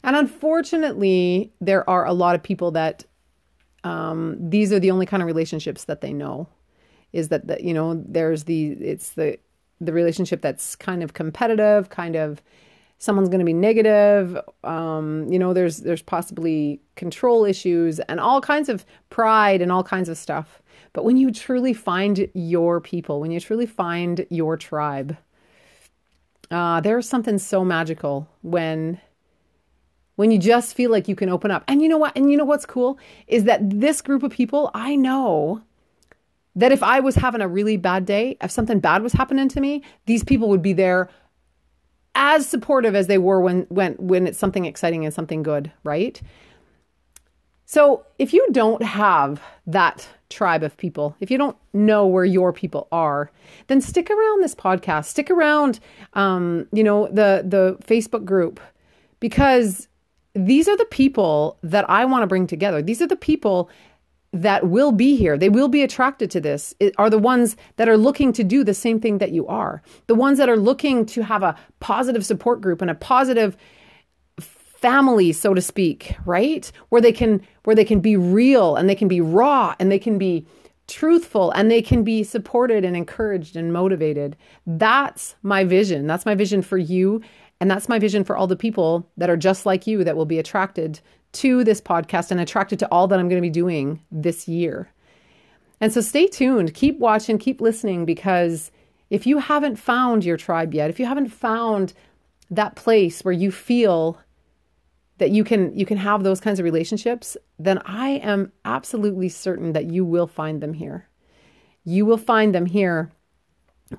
And 0.04 0.16
unfortunately, 0.16 1.54
there 1.62 1.90
are 1.90 2.06
a 2.06 2.14
lot 2.14 2.36
of 2.36 2.44
people 2.44 2.72
that 2.72 3.06
um, 3.84 4.38
these 4.40 4.72
are 4.72 4.80
the 4.80 4.92
only 4.92 5.06
kind 5.06 5.22
of 5.24 5.28
relationships 5.28 5.86
that 5.86 6.02
they 6.02 6.14
know. 6.14 6.48
Is 7.12 7.30
that 7.30 7.48
the, 7.48 7.64
you 7.64 7.74
know 7.74 8.04
there's 8.08 8.46
the 8.46 8.72
it's 8.72 9.12
the 9.12 9.38
the 9.80 9.94
relationship 9.94 10.42
that's 10.42 10.76
kind 10.76 11.04
of 11.04 11.14
competitive, 11.14 11.90
kind 11.90 12.16
of 12.16 12.42
someone's 12.98 13.28
going 13.28 13.40
to 13.40 13.46
be 13.46 13.54
negative. 13.54 14.40
Um, 14.64 15.28
you 15.30 15.38
know, 15.38 15.54
there's 15.54 15.80
there's 15.80 16.02
possibly 16.02 16.82
control 16.96 17.46
issues 17.46 18.00
and 18.02 18.20
all 18.20 18.42
kinds 18.42 18.70
of 18.70 18.86
pride 19.10 19.62
and 19.62 19.72
all 19.72 19.84
kinds 19.84 20.10
of 20.10 20.18
stuff. 20.18 20.62
But 20.94 21.04
when 21.06 21.18
you 21.18 21.32
truly 21.32 21.74
find 21.74 22.30
your 22.34 22.80
people, 22.80 23.20
when 23.20 23.32
you 23.32 23.40
truly 23.40 23.66
find 23.66 24.26
your 24.30 24.58
tribe, 24.58 25.18
uh, 26.50 26.82
there's 26.82 27.10
something 27.10 27.38
so 27.40 27.66
magical 27.66 28.30
when 28.42 29.02
when 30.16 30.32
you 30.32 30.38
just 30.38 30.76
feel 30.76 30.92
like 30.92 31.08
you 31.08 31.16
can 31.16 31.30
open 31.30 31.52
up. 31.52 31.64
And 31.68 31.82
you 31.82 31.90
know 31.90 31.98
what? 31.98 32.16
And 32.16 32.32
you 32.32 32.38
know 32.38 32.46
what's 32.46 32.66
cool 32.66 33.00
is 33.28 33.46
that 33.46 33.62
this 33.70 34.02
group 34.02 34.24
of 34.24 34.32
people, 34.32 34.70
I 34.74 34.96
know 34.96 35.62
that 36.56 36.72
if 36.72 36.84
I 36.84 37.00
was 37.00 37.16
having 37.16 37.42
a 37.42 37.48
really 37.48 37.78
bad 37.78 38.06
day, 38.06 38.38
if 38.42 38.52
something 38.52 38.80
bad 38.80 39.02
was 39.02 39.14
happening 39.14 39.50
to 39.50 39.62
me, 39.62 39.84
these 40.06 40.24
people 40.24 40.50
would 40.50 40.62
be 40.62 40.74
there 40.74 41.10
as 42.16 42.48
supportive 42.48 42.94
as 42.94 43.08
they 43.08 43.18
were 43.18 43.42
when 43.42 43.64
when 43.70 43.94
when 43.94 44.28
it's 44.28 44.38
something 44.38 44.66
exciting 44.66 45.04
and 45.04 45.14
something 45.14 45.42
good, 45.42 45.72
right? 45.84 46.22
So, 47.66 48.06
if 48.20 48.34
you 48.34 48.48
don't 48.52 48.84
have 48.84 49.42
that 49.66 50.08
tribe 50.30 50.62
of 50.62 50.78
people, 50.78 51.16
if 51.20 51.32
you 51.32 51.40
don't 51.40 51.58
know 51.74 52.06
where 52.06 52.26
your 52.26 52.54
people 52.54 52.88
are, 52.92 53.32
then 53.66 53.82
stick 53.82 54.12
around 54.12 54.44
this 54.44 54.54
podcast. 54.54 55.06
Stick 55.06 55.32
around, 55.32 55.80
um, 56.14 56.68
you 56.72 56.84
know, 56.84 57.08
the 57.08 57.44
the 57.44 57.78
Facebook 57.84 58.26
group 58.26 58.60
because 59.20 59.88
these 60.36 60.68
are 60.68 60.78
the 60.78 60.86
people 60.86 61.58
that 61.64 61.90
I 61.90 62.06
want 62.06 62.24
to 62.24 62.28
bring 62.28 62.48
together. 62.48 62.82
These 62.82 63.02
are 63.02 63.08
the 63.08 63.16
people 63.16 63.70
that 64.32 64.68
will 64.68 64.92
be 64.92 65.16
here. 65.16 65.38
They 65.38 65.50
will 65.50 65.68
be 65.68 65.84
attracted 65.84 66.32
to 66.32 66.42
this. 66.42 66.74
It 66.80 66.96
are 66.98 67.10
the 67.10 67.20
ones 67.20 67.56
that 67.76 67.88
are 67.88 67.98
looking 67.98 68.34
to 68.34 68.44
do 68.44 68.64
the 68.64 68.74
same 68.74 69.00
thing 69.00 69.20
that 69.20 69.32
you 69.32 69.46
are. 69.48 69.84
The 70.08 70.16
ones 70.16 70.40
that 70.40 70.50
are 70.50 70.58
looking 70.58 71.06
to 71.08 71.22
have 71.22 71.44
a 71.44 71.56
positive 71.80 72.26
support 72.26 72.60
group 72.60 72.82
and 72.82 72.90
a 72.90 72.96
positive 72.96 73.56
family 74.40 75.32
so 75.32 75.54
to 75.54 75.62
speak, 75.62 76.16
right? 76.26 76.70
Where 76.90 77.02
they 77.02 77.14
can 77.14 77.42
where 77.64 77.76
they 77.76 77.86
can 77.86 78.00
be 78.00 78.18
real 78.18 78.76
and 78.76 78.90
they 78.90 78.96
can 78.96 79.08
be 79.08 79.22
raw 79.22 79.76
and 79.80 79.92
they 79.92 80.00
can 80.00 80.18
be 80.18 80.46
truthful 80.88 81.52
and 81.52 81.72
they 81.72 81.82
can 81.82 82.04
be 82.04 82.24
supported 82.24 82.84
and 82.84 82.98
encouraged 82.98 83.56
and 83.56 83.72
motivated. 83.72 84.36
That's 84.66 85.36
my 85.42 85.64
vision. 85.64 86.08
That's 86.08 86.26
my 86.26 86.36
vision 86.36 86.62
for 86.62 86.78
you 86.78 87.22
and 87.64 87.72
that's 87.72 87.88
my 87.88 87.98
vision 87.98 88.26
for 88.26 88.36
all 88.36 88.46
the 88.46 88.58
people 88.58 89.10
that 89.16 89.30
are 89.30 89.38
just 89.38 89.66
like 89.66 89.88
you 89.88 90.04
that 90.04 90.18
will 90.18 90.26
be 90.26 90.38
attracted 90.38 91.00
to 91.32 91.64
this 91.64 91.80
podcast 91.80 92.30
and 92.30 92.42
attracted 92.42 92.78
to 92.80 92.92
all 92.92 93.08
that 93.08 93.18
I'm 93.18 93.30
going 93.30 93.42
to 93.42 93.48
be 93.48 93.50
doing 93.50 94.02
this 94.12 94.50
year. 94.50 94.92
And 95.80 95.94
so 95.94 96.02
stay 96.02 96.28
tuned, 96.28 96.74
keep 96.74 97.00
watching, 97.00 97.38
keep 97.38 97.62
listening 97.62 98.04
because 98.04 98.70
if 99.10 99.26
you 99.26 99.38
haven't 99.38 99.78
found 99.78 100.26
your 100.26 100.36
tribe 100.36 100.74
yet, 100.74 100.90
if 100.90 101.00
you 101.00 101.06
haven't 101.06 101.30
found 101.30 101.94
that 102.52 102.76
place 102.76 103.24
where 103.24 103.32
you 103.32 103.50
feel 103.50 104.20
that 105.20 105.32
you 105.32 105.46
can 105.46 105.74
you 105.74 105.86
can 105.86 105.96
have 105.96 106.26
those 106.26 106.42
kinds 106.42 106.60
of 106.60 106.66
relationships, 106.66 107.38
then 107.58 107.78
I 107.86 108.10
am 108.10 108.52
absolutely 108.66 109.30
certain 109.30 109.72
that 109.72 109.86
you 109.86 110.04
will 110.04 110.28
find 110.28 110.62
them 110.62 110.74
here. 110.74 111.08
You 111.86 112.06
will 112.06 112.18
find 112.18 112.54
them 112.54 112.66
here 112.66 113.10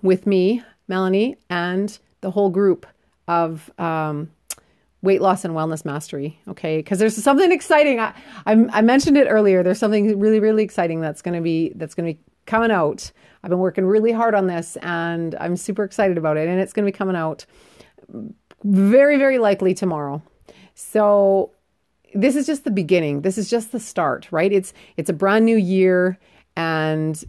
with 0.03 0.27
me, 0.27 0.63
Melanie, 0.87 1.39
and 1.49 1.99
the 2.21 2.33
whole 2.33 2.51
group 2.51 2.87
of 3.29 3.71
um, 3.79 4.31
weight 5.03 5.21
loss 5.21 5.45
and 5.45 5.55
wellness 5.55 5.85
mastery. 5.85 6.39
Okay, 6.49 6.79
because 6.79 6.99
there's 6.99 7.17
something 7.17 7.53
exciting. 7.53 8.01
I, 8.01 8.15
I, 8.47 8.53
I 8.73 8.83
mentioned 8.83 9.17
it 9.17 9.27
earlier. 9.29 9.63
There's 9.63 9.79
something 9.79 10.19
really 10.19 10.41
really 10.41 10.63
exciting 10.63 11.01
that's 11.01 11.23
going 11.23 11.35
to 11.35 11.41
be 11.43 11.73
that's 11.77 11.95
going 11.95 12.07
to 12.07 12.15
be 12.15 12.21
coming 12.47 12.71
out. 12.71 13.11
I've 13.43 13.51
been 13.51 13.59
working 13.59 13.85
really 13.85 14.13
hard 14.13 14.35
on 14.35 14.47
this, 14.47 14.77
and 14.77 15.35
I'm 15.39 15.57
super 15.57 15.85
excited 15.85 16.17
about 16.17 16.37
it. 16.37 16.49
And 16.49 16.61
it's 16.61 16.73
going 16.73 16.87
to 16.87 16.93
be 16.93 16.97
coming 16.97 17.17
out 17.17 17.47
very 18.65 19.17
very 19.17 19.39
likely 19.39 19.75
tomorrow. 19.75 20.23
So 20.75 21.53
this 22.15 22.37
is 22.37 22.47
just 22.47 22.65
the 22.65 22.71
beginning. 22.71 23.23
This 23.23 23.39
is 23.39 23.51
just 23.51 23.73
the 23.73 23.81
start, 23.81 24.29
right? 24.31 24.53
It's 24.53 24.73
it's 24.97 25.11
a 25.11 25.13
brand 25.15 25.45
new 25.45 25.57
year, 25.57 26.19
and 26.57 27.23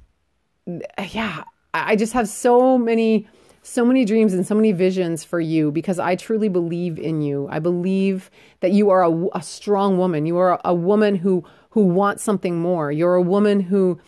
yeah, 1.10 1.44
I 1.74 1.96
just 1.96 2.14
have 2.14 2.28
so 2.28 2.78
many 2.78 3.28
so 3.66 3.84
many 3.84 4.06
dreams 4.06 4.34
and 4.34 4.46
so 4.46 4.54
many 4.54 4.72
visions 4.72 5.24
for 5.24 5.40
you 5.40 5.72
because 5.72 5.98
I 5.98 6.16
truly 6.16 6.50
believe 6.50 7.00
in 7.00 7.22
you. 7.22 7.48
I 7.50 7.58
believe 7.58 8.30
that 8.60 8.72
you 8.72 8.92
are 8.92 9.04
a, 9.04 9.28
a 9.34 9.42
strong 9.42 9.98
woman. 9.98 10.28
You 10.28 10.38
are 10.38 10.54
a, 10.54 10.62
a 10.66 10.74
woman 10.74 11.16
who 11.16 11.44
who 11.72 11.86
wants 11.86 12.24
something 12.24 12.60
more. 12.60 12.92
You're 12.92 13.16
a 13.16 13.22
woman 13.22 13.60
who 13.60 14.00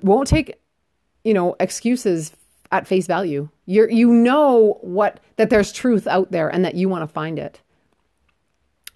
won't 0.00 0.28
take, 0.28 0.54
you 1.24 1.34
know, 1.34 1.56
excuses 1.60 2.32
at 2.70 2.86
face 2.86 3.06
value. 3.06 3.48
You're 3.66 3.90
you 3.90 4.12
know 4.12 4.78
what 4.80 5.18
that 5.36 5.50
there's 5.50 5.72
truth 5.72 6.06
out 6.06 6.30
there 6.30 6.48
and 6.48 6.64
that 6.64 6.76
you 6.76 6.88
want 6.88 7.02
to 7.02 7.12
find 7.12 7.38
it. 7.38 7.60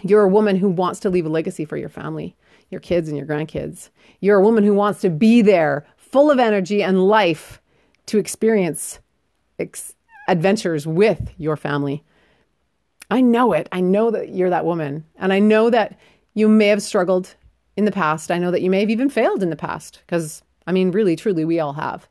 You're 0.05 0.23
a 0.23 0.29
woman 0.29 0.57
who 0.57 0.69
wants 0.69 1.01
to 1.01 1.11
leave 1.11 1.27
a 1.27 1.29
legacy 1.29 1.65
for 1.65 1.77
your 1.77 1.89
family, 1.89 2.37
your 2.71 2.81
kids 2.81 3.09
and 3.09 3.19
your 3.19 3.27
grandkids. 3.27 3.91
You're 4.21 4.39
a 4.39 4.45
woman 4.45 4.63
who 4.63 4.75
wants 4.75 5.01
to 5.01 5.11
be 5.11 5.43
there, 5.43 5.87
full 5.97 6.31
of 6.31 6.39
energy 6.39 6.85
and 6.85 7.05
life 7.05 7.61
to 8.07 8.19
experience 8.19 9.01
ex- 9.59 9.95
adventures 10.29 10.87
with 10.87 11.33
your 11.37 11.57
family. 11.57 12.05
I 13.11 13.21
know 13.21 13.53
it. 13.53 13.69
I 13.73 13.81
know 13.81 14.11
that 14.11 14.31
you're 14.31 14.51
that 14.51 14.65
woman. 14.65 15.05
And 15.17 15.33
I 15.33 15.39
know 15.39 15.71
that 15.71 15.99
you 16.35 16.49
may 16.49 16.69
have 16.69 16.83
struggled 16.83 17.35
in 17.77 17.85
the 17.85 17.93
past. 17.93 18.31
I 18.31 18.39
know 18.39 18.51
that 18.51 18.63
you 18.63 18.71
may 18.71 18.81
have 18.81 18.91
even 18.91 19.11
failed 19.11 19.43
in 19.43 19.51
the 19.51 19.57
past 19.57 20.01
because, 20.07 20.43
I 20.67 20.73
mean, 20.73 20.91
really, 20.91 21.17
truly, 21.17 21.45
we 21.45 21.61
all 21.61 21.75
have. 21.75 22.09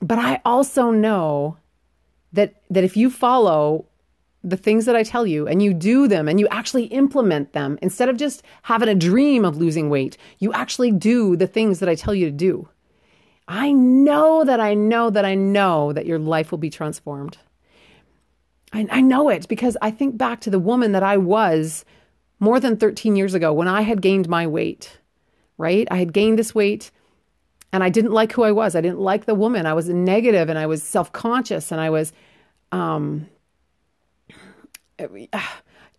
But 0.00 0.18
I 0.18 0.40
also 0.44 0.90
know 0.90 1.56
that, 2.32 2.62
that 2.70 2.84
if 2.84 2.96
you 2.96 3.10
follow 3.10 3.86
the 4.44 4.56
things 4.56 4.84
that 4.84 4.94
I 4.94 5.02
tell 5.02 5.26
you 5.26 5.48
and 5.48 5.62
you 5.62 5.74
do 5.74 6.06
them 6.06 6.28
and 6.28 6.38
you 6.38 6.46
actually 6.48 6.84
implement 6.84 7.52
them, 7.52 7.78
instead 7.82 8.08
of 8.08 8.16
just 8.16 8.42
having 8.62 8.88
a 8.88 8.94
dream 8.94 9.44
of 9.44 9.56
losing 9.56 9.90
weight, 9.90 10.16
you 10.38 10.52
actually 10.52 10.92
do 10.92 11.36
the 11.36 11.46
things 11.46 11.80
that 11.80 11.88
I 11.88 11.94
tell 11.94 12.14
you 12.14 12.26
to 12.26 12.32
do. 12.32 12.68
I 13.48 13.72
know 13.72 14.44
that 14.44 14.60
I 14.60 14.74
know 14.74 15.08
that 15.08 15.24
I 15.24 15.34
know 15.34 15.92
that 15.94 16.04
your 16.04 16.18
life 16.18 16.50
will 16.50 16.58
be 16.58 16.68
transformed. 16.68 17.38
I, 18.74 18.86
I, 18.90 19.00
know 19.00 19.30
it 19.30 19.48
because 19.48 19.78
I 19.80 19.90
think 19.90 20.18
back 20.18 20.42
to 20.42 20.50
the 20.50 20.58
woman 20.58 20.92
that 20.92 21.02
I 21.02 21.16
was 21.16 21.86
more 22.38 22.60
than 22.60 22.76
13 22.76 23.16
years 23.16 23.32
ago 23.32 23.50
when 23.50 23.66
I 23.66 23.80
had 23.80 24.02
gained 24.02 24.28
my 24.28 24.46
weight, 24.46 24.98
right? 25.56 25.88
I 25.90 25.96
had 25.96 26.12
gained 26.12 26.38
this 26.38 26.54
weight 26.54 26.90
and 27.72 27.82
I 27.82 27.88
didn't 27.88 28.12
like 28.12 28.32
who 28.32 28.42
I 28.42 28.52
was. 28.52 28.76
I 28.76 28.82
didn't 28.82 29.00
like 29.00 29.24
the 29.24 29.34
woman. 29.34 29.64
I 29.64 29.72
was 29.72 29.88
negative 29.88 30.50
and 30.50 30.58
I 30.58 30.66
was 30.66 30.82
self 30.82 31.10
conscious 31.12 31.72
and 31.72 31.80
I 31.80 31.88
was, 31.88 32.12
um, 32.70 33.26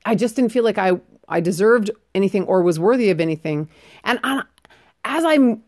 I 0.05 0.13
just 0.15 0.35
didn't 0.35 0.51
feel 0.51 0.63
like 0.63 0.77
I, 0.77 0.99
I 1.27 1.39
deserved 1.39 1.89
anything 2.13 2.43
or 2.43 2.61
was 2.61 2.79
worthy 2.79 3.09
of 3.09 3.19
anything. 3.19 3.67
And 4.03 4.19
I, 4.23 4.43
as 5.03 5.25
I'm 5.25 5.63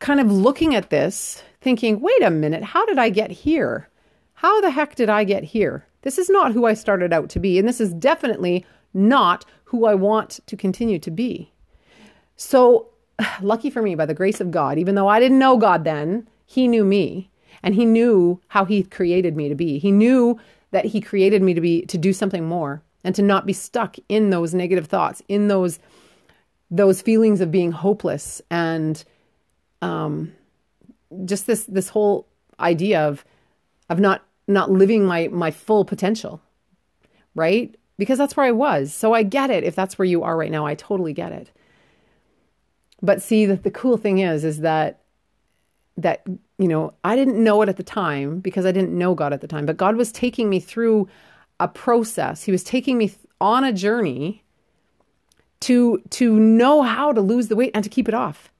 kind 0.00 0.18
of 0.18 0.32
looking 0.32 0.74
at 0.74 0.90
this, 0.90 1.42
thinking, 1.60 2.00
wait 2.00 2.22
a 2.22 2.30
minute, 2.30 2.64
how 2.64 2.84
did 2.86 2.98
I 2.98 3.10
get 3.10 3.30
here? 3.30 3.88
How 4.34 4.60
the 4.60 4.70
heck 4.70 4.96
did 4.96 5.08
I 5.08 5.24
get 5.24 5.44
here? 5.44 5.86
This 6.02 6.18
is 6.18 6.30
not 6.30 6.52
who 6.52 6.64
I 6.64 6.74
started 6.74 7.12
out 7.12 7.28
to 7.30 7.38
be, 7.38 7.58
and 7.58 7.68
this 7.68 7.80
is 7.80 7.92
definitely 7.92 8.64
not 8.94 9.44
who 9.64 9.84
I 9.84 9.94
want 9.94 10.40
to 10.46 10.56
continue 10.56 10.98
to 10.98 11.10
be. 11.10 11.52
So, 12.36 12.88
lucky 13.42 13.70
for 13.70 13.82
me, 13.82 13.94
by 13.94 14.06
the 14.06 14.14
grace 14.14 14.40
of 14.40 14.50
God, 14.50 14.78
even 14.78 14.94
though 14.94 15.08
I 15.08 15.20
didn't 15.20 15.38
know 15.38 15.58
God 15.58 15.84
then, 15.84 16.26
He 16.46 16.66
knew 16.66 16.84
me 16.84 17.30
and 17.62 17.74
He 17.74 17.84
knew 17.84 18.40
how 18.48 18.64
He 18.64 18.82
created 18.82 19.36
me 19.36 19.48
to 19.50 19.54
be. 19.54 19.78
He 19.78 19.92
knew 19.92 20.40
that 20.70 20.86
He 20.86 21.00
created 21.00 21.42
me 21.42 21.52
to 21.52 21.60
be 21.60 21.82
to 21.86 21.98
do 21.98 22.14
something 22.14 22.46
more 22.46 22.82
and 23.04 23.14
to 23.14 23.22
not 23.22 23.46
be 23.46 23.52
stuck 23.52 23.96
in 24.08 24.30
those 24.30 24.54
negative 24.54 24.86
thoughts, 24.86 25.22
in 25.28 25.48
those 25.48 25.78
those 26.70 27.02
feelings 27.02 27.40
of 27.40 27.50
being 27.50 27.72
hopeless 27.72 28.40
and 28.50 29.04
um, 29.82 30.32
just 31.24 31.46
this 31.46 31.64
this 31.64 31.88
whole 31.88 32.26
idea 32.58 33.00
of 33.00 33.24
of 33.88 33.98
not 33.98 34.22
not 34.46 34.70
living 34.70 35.04
my 35.04 35.28
my 35.28 35.50
full 35.50 35.84
potential, 35.84 36.40
right? 37.34 37.74
Because 37.98 38.18
that's 38.18 38.36
where 38.36 38.46
I 38.46 38.52
was. 38.52 38.92
So 38.94 39.12
I 39.12 39.22
get 39.22 39.50
it. 39.50 39.64
If 39.64 39.74
that's 39.74 39.98
where 39.98 40.06
you 40.06 40.22
are 40.22 40.36
right 40.36 40.50
now, 40.50 40.66
I 40.66 40.74
totally 40.74 41.12
get 41.12 41.32
it. 41.32 41.50
But 43.02 43.22
see, 43.22 43.46
that 43.46 43.62
the 43.62 43.70
cool 43.70 43.96
thing 43.96 44.18
is, 44.18 44.44
is 44.44 44.60
that 44.60 45.00
that 45.96 46.22
you 46.58 46.68
know 46.68 46.94
I 47.04 47.16
didn't 47.16 47.42
know 47.42 47.62
it 47.62 47.68
at 47.68 47.76
the 47.76 47.82
time 47.82 48.40
because 48.40 48.66
I 48.66 48.72
didn't 48.72 48.96
know 48.96 49.14
God 49.14 49.32
at 49.32 49.40
the 49.40 49.48
time. 49.48 49.66
But 49.66 49.76
God 49.76 49.96
was 49.96 50.12
taking 50.12 50.48
me 50.48 50.60
through 50.60 51.08
a 51.58 51.68
process. 51.68 52.44
He 52.44 52.52
was 52.52 52.64
taking 52.64 52.98
me 52.98 53.12
on 53.40 53.64
a 53.64 53.72
journey 53.72 54.44
to 55.60 56.02
to 56.10 56.38
know 56.38 56.82
how 56.82 57.12
to 57.12 57.20
lose 57.20 57.48
the 57.48 57.56
weight 57.56 57.70
and 57.74 57.84
to 57.84 57.90
keep 57.90 58.08
it 58.08 58.14
off. 58.14 58.50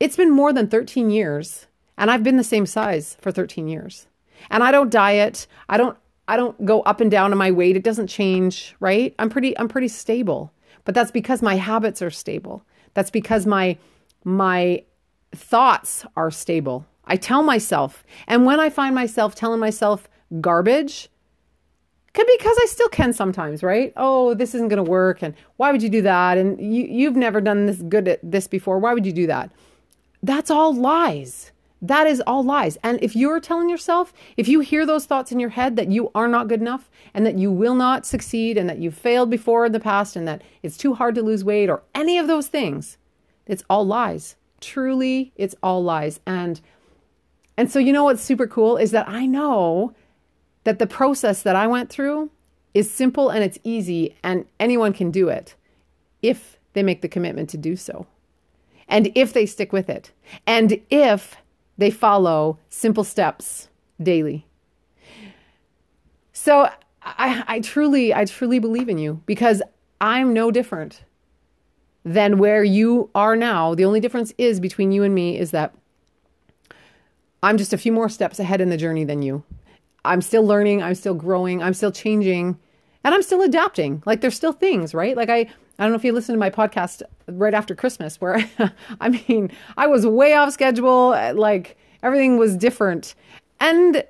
It's 0.00 0.16
been 0.16 0.30
more 0.30 0.52
than 0.52 0.68
13 0.68 1.10
years, 1.10 1.66
and 1.96 2.10
I've 2.10 2.22
been 2.22 2.36
the 2.36 2.44
same 2.44 2.66
size 2.66 3.16
for 3.20 3.32
13 3.32 3.66
years. 3.66 4.06
And 4.50 4.62
I 4.62 4.70
don't 4.70 4.90
diet. 4.90 5.46
I 5.68 5.76
don't 5.76 5.96
I 6.28 6.36
don't 6.36 6.64
go 6.64 6.82
up 6.82 7.00
and 7.00 7.10
down 7.10 7.32
on 7.32 7.38
my 7.38 7.50
weight. 7.50 7.76
It 7.76 7.82
doesn't 7.82 8.06
change, 8.06 8.76
right? 8.80 9.14
I'm 9.18 9.30
pretty 9.30 9.58
I'm 9.58 9.68
pretty 9.68 9.88
stable. 9.88 10.52
But 10.84 10.94
that's 10.94 11.10
because 11.10 11.42
my 11.42 11.56
habits 11.56 12.00
are 12.00 12.10
stable. 12.10 12.64
That's 12.94 13.10
because 13.10 13.46
my 13.46 13.76
my 14.24 14.84
thoughts 15.34 16.06
are 16.16 16.30
stable. 16.30 16.86
I 17.04 17.16
tell 17.16 17.42
myself, 17.42 18.04
and 18.26 18.44
when 18.44 18.60
I 18.60 18.70
find 18.70 18.94
myself 18.94 19.34
telling 19.34 19.60
myself 19.60 20.08
garbage, 20.40 21.08
could 22.12 22.26
be 22.26 22.36
because 22.38 22.56
I 22.62 22.66
still 22.66 22.88
can 22.88 23.12
sometimes, 23.12 23.62
right? 23.62 23.92
Oh, 23.96 24.34
this 24.34 24.54
isn't 24.54 24.68
going 24.68 24.84
to 24.84 24.90
work, 24.90 25.22
and 25.22 25.34
why 25.56 25.72
would 25.72 25.82
you 25.82 25.88
do 25.88 26.02
that? 26.02 26.36
And 26.36 26.60
you, 26.60 26.84
you've 26.84 27.16
never 27.16 27.40
done 27.40 27.66
this 27.66 27.78
good 27.82 28.08
at 28.08 28.20
this 28.22 28.46
before. 28.46 28.78
Why 28.78 28.92
would 28.92 29.06
you 29.06 29.12
do 29.12 29.26
that? 29.26 29.50
That's 30.22 30.50
all 30.50 30.74
lies. 30.74 31.52
That 31.80 32.08
is 32.08 32.20
all 32.26 32.42
lies. 32.42 32.76
And 32.82 32.98
if 33.02 33.14
you're 33.14 33.38
telling 33.38 33.68
yourself, 33.68 34.12
if 34.36 34.48
you 34.48 34.60
hear 34.60 34.84
those 34.84 35.06
thoughts 35.06 35.30
in 35.30 35.38
your 35.38 35.50
head 35.50 35.76
that 35.76 35.92
you 35.92 36.10
are 36.14 36.26
not 36.26 36.48
good 36.48 36.60
enough 36.60 36.90
and 37.14 37.24
that 37.24 37.38
you 37.38 37.52
will 37.52 37.76
not 37.76 38.04
succeed 38.04 38.58
and 38.58 38.68
that 38.68 38.78
you've 38.78 38.96
failed 38.96 39.30
before 39.30 39.66
in 39.66 39.72
the 39.72 39.78
past 39.78 40.16
and 40.16 40.26
that 40.26 40.42
it's 40.62 40.76
too 40.76 40.94
hard 40.94 41.14
to 41.14 41.22
lose 41.22 41.44
weight 41.44 41.70
or 41.70 41.82
any 41.94 42.18
of 42.18 42.26
those 42.26 42.48
things, 42.48 42.98
it's 43.46 43.62
all 43.70 43.86
lies. 43.86 44.34
Truly, 44.60 45.32
it's 45.36 45.54
all 45.62 45.82
lies. 45.82 46.18
And 46.26 46.60
and 47.56 47.70
so 47.70 47.78
you 47.80 47.92
know 47.92 48.04
what's 48.04 48.22
super 48.22 48.46
cool 48.46 48.76
is 48.76 48.92
that 48.92 49.08
I 49.08 49.26
know 49.26 49.92
that 50.64 50.78
the 50.78 50.86
process 50.86 51.42
that 51.42 51.56
I 51.56 51.66
went 51.66 51.90
through 51.90 52.30
is 52.74 52.90
simple 52.90 53.30
and 53.30 53.42
it's 53.42 53.58
easy 53.64 54.16
and 54.22 54.46
anyone 54.60 54.92
can 54.92 55.10
do 55.10 55.28
it 55.28 55.54
if 56.22 56.58
they 56.72 56.82
make 56.82 57.02
the 57.02 57.08
commitment 57.08 57.50
to 57.50 57.56
do 57.56 57.74
so 57.74 58.06
and 58.88 59.12
if 59.14 59.32
they 59.32 59.46
stick 59.46 59.72
with 59.72 59.88
it, 59.88 60.10
and 60.46 60.80
if 60.90 61.36
they 61.76 61.90
follow 61.90 62.58
simple 62.68 63.04
steps 63.04 63.68
daily. 64.02 64.46
So 66.32 66.70
I, 67.02 67.44
I 67.46 67.60
truly, 67.60 68.14
I 68.14 68.24
truly 68.24 68.58
believe 68.58 68.88
in 68.88 68.98
you 68.98 69.22
because 69.26 69.62
I'm 70.00 70.32
no 70.32 70.50
different 70.50 71.04
than 72.04 72.38
where 72.38 72.64
you 72.64 73.10
are 73.14 73.36
now. 73.36 73.74
The 73.74 73.84
only 73.84 74.00
difference 74.00 74.32
is 74.38 74.60
between 74.60 74.92
you 74.92 75.02
and 75.02 75.14
me 75.14 75.38
is 75.38 75.50
that 75.50 75.74
I'm 77.42 77.58
just 77.58 77.72
a 77.72 77.78
few 77.78 77.92
more 77.92 78.08
steps 78.08 78.38
ahead 78.38 78.60
in 78.60 78.70
the 78.70 78.76
journey 78.76 79.04
than 79.04 79.22
you. 79.22 79.44
I'm 80.04 80.22
still 80.22 80.44
learning, 80.44 80.82
I'm 80.82 80.94
still 80.94 81.14
growing, 81.14 81.62
I'm 81.62 81.74
still 81.74 81.92
changing, 81.92 82.58
and 83.04 83.14
I'm 83.14 83.22
still 83.22 83.42
adapting. 83.42 84.02
Like 84.06 84.20
there's 84.20 84.36
still 84.36 84.52
things, 84.52 84.94
right? 84.94 85.16
Like 85.16 85.28
I 85.28 85.48
I 85.78 85.84
don't 85.84 85.92
know 85.92 85.96
if 85.96 86.04
you 86.04 86.12
listened 86.12 86.34
to 86.34 86.40
my 86.40 86.50
podcast 86.50 87.02
right 87.28 87.54
after 87.54 87.74
Christmas, 87.74 88.20
where 88.20 88.44
I 89.00 89.08
mean, 89.08 89.50
I 89.76 89.86
was 89.86 90.06
way 90.06 90.34
off 90.34 90.52
schedule, 90.52 91.10
like 91.34 91.76
everything 92.02 92.36
was 92.36 92.56
different. 92.56 93.14
And 93.60 94.04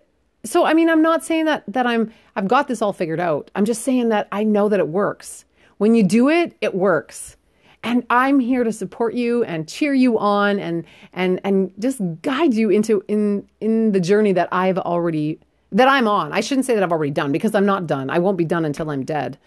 so, 0.44 0.64
I 0.64 0.72
mean, 0.74 0.88
I'm 0.88 1.02
not 1.02 1.24
saying 1.24 1.44
that 1.44 1.64
that 1.68 1.86
I'm 1.86 2.12
I've 2.36 2.48
got 2.48 2.68
this 2.68 2.80
all 2.80 2.92
figured 2.92 3.20
out. 3.20 3.50
I'm 3.54 3.64
just 3.64 3.82
saying 3.82 4.08
that 4.10 4.28
I 4.32 4.44
know 4.44 4.68
that 4.68 4.80
it 4.80 4.88
works. 4.88 5.44
When 5.78 5.94
you 5.94 6.02
do 6.02 6.28
it, 6.28 6.56
it 6.60 6.74
works. 6.74 7.36
And 7.84 8.04
I'm 8.10 8.40
here 8.40 8.64
to 8.64 8.72
support 8.72 9.14
you 9.14 9.44
and 9.44 9.68
cheer 9.68 9.94
you 9.94 10.18
on 10.18 10.58
and 10.58 10.84
and 11.12 11.40
and 11.44 11.72
just 11.78 12.00
guide 12.22 12.54
you 12.54 12.70
into 12.70 13.04
in 13.08 13.48
in 13.60 13.92
the 13.92 14.00
journey 14.00 14.32
that 14.32 14.48
I've 14.52 14.78
already 14.78 15.38
that 15.72 15.88
I'm 15.88 16.08
on. 16.08 16.32
I 16.32 16.40
shouldn't 16.40 16.66
say 16.66 16.74
that 16.74 16.82
I've 16.82 16.92
already 16.92 17.12
done 17.12 17.30
because 17.30 17.54
I'm 17.54 17.66
not 17.66 17.86
done. 17.86 18.10
I 18.10 18.18
won't 18.18 18.38
be 18.38 18.44
done 18.44 18.64
until 18.64 18.90
I'm 18.90 19.04
dead. 19.04 19.38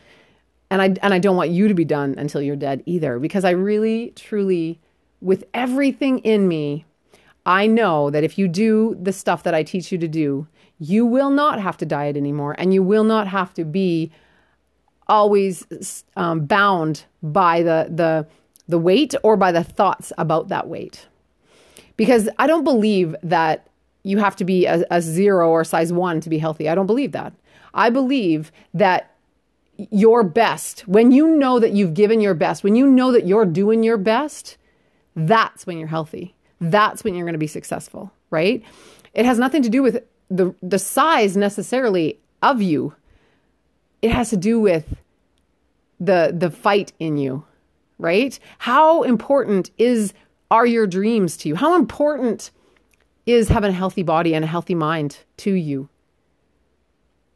And 0.72 0.82
I 0.82 0.96
and 1.04 1.14
I 1.14 1.20
don't 1.20 1.36
want 1.36 1.52
you 1.52 1.68
to 1.68 1.76
be 1.76 1.86
done 1.86 2.16
until 2.18 2.42
you're 2.42 2.56
dead 2.56 2.82
either 2.88 3.20
because 3.20 3.46
I 3.46 3.52
really 3.52 4.14
truly 4.16 4.80
with 5.22 5.44
everything 5.54 6.20
in 6.20 6.48
me 6.48 6.86
I 7.46 7.68
know 7.68 8.10
that 8.10 8.24
if 8.24 8.38
you 8.38 8.48
do 8.48 8.96
the 9.02 9.14
stuff 9.14 9.44
that 9.44 9.54
I 9.54 9.64
teach 9.64 9.92
you 9.92 9.98
to 9.98 10.08
do, 10.08 10.48
you 10.80 11.06
will 11.06 11.30
not 11.30 11.60
have 11.60 11.78
to 11.78 11.86
diet 11.86 12.16
anymore 12.16 12.56
and 12.58 12.74
you 12.74 12.84
will 12.84 13.04
not 13.04 13.28
have 13.28 13.54
to 13.56 13.66
be 13.66 14.12
always 15.08 15.66
um, 16.16 16.46
bound 16.46 17.06
by 17.24 17.64
the, 17.64 17.88
the, 17.90 18.28
the 18.68 18.78
weight 18.78 19.16
or 19.24 19.38
by 19.38 19.52
the 19.52 19.64
thoughts 19.64 20.14
about 20.18 20.50
that 20.50 20.68
weight. 20.68 21.08
Because 21.98 22.30
I 22.38 22.48
don't 22.48 22.64
believe 22.64 23.16
that 23.24 23.68
you 24.04 24.20
have 24.20 24.36
to 24.38 24.46
be 24.46 24.66
a, 24.66 24.86
a 24.90 25.02
zero 25.02 25.50
or 25.50 25.64
size 25.64 25.92
one 25.92 26.22
to 26.22 26.30
be 26.30 26.38
healthy. 26.38 26.70
I 26.70 26.76
don't 26.76 26.88
believe 26.88 27.12
that. 27.12 27.34
I 27.74 27.90
believe 27.90 28.52
that 28.74 29.11
your 29.90 30.24
best, 30.24 30.88
when 30.88 31.12
you 31.12 31.36
know 31.36 31.60
that 31.60 31.72
you've 31.72 31.94
given 31.94 32.22
your 32.22 32.34
best, 32.34 32.64
when 32.64 32.76
you 32.76 32.86
know 32.86 33.12
that 33.12 33.26
you're 33.26 33.46
doing 33.46 33.84
your 33.84 33.98
best, 33.98 34.58
that's 35.16 35.66
when 35.66 35.78
you're 35.78 35.88
healthy 35.88 36.36
that's 36.62 37.04
when 37.04 37.16
you're 37.16 37.26
going 37.26 37.34
to 37.34 37.40
be 37.40 37.48
successful, 37.48 38.14
right? 38.30 38.64
It 39.14 39.26
has 39.26 39.40
nothing 39.40 39.64
to 39.64 39.70
do 39.70 39.82
with 39.82 40.04
the 40.30 40.56
the 40.62 40.80
size 40.80 41.36
necessarily 41.36 42.20
of 42.42 42.62
you. 42.62 42.96
It 44.02 44.12
has 44.12 44.30
to 44.30 44.38
do 44.38 44.60
with 44.60 44.96
the 46.00 46.34
the 46.38 46.52
fight 46.52 46.94
in 47.00 47.18
you, 47.18 47.44
right? 47.98 48.40
How 48.60 49.02
important 49.02 49.72
is 49.78 50.14
are 50.52 50.66
your 50.66 50.88
dreams 50.88 51.36
to 51.38 51.50
you? 51.50 51.56
How 51.56 51.76
important 51.76 52.52
is 53.26 53.50
having 53.50 53.72
a 53.72 53.74
healthy 53.74 54.04
body 54.04 54.34
and 54.34 54.46
a 54.46 54.48
healthy 54.48 54.76
mind 54.76 55.18
to 55.38 55.52
you? 55.52 55.90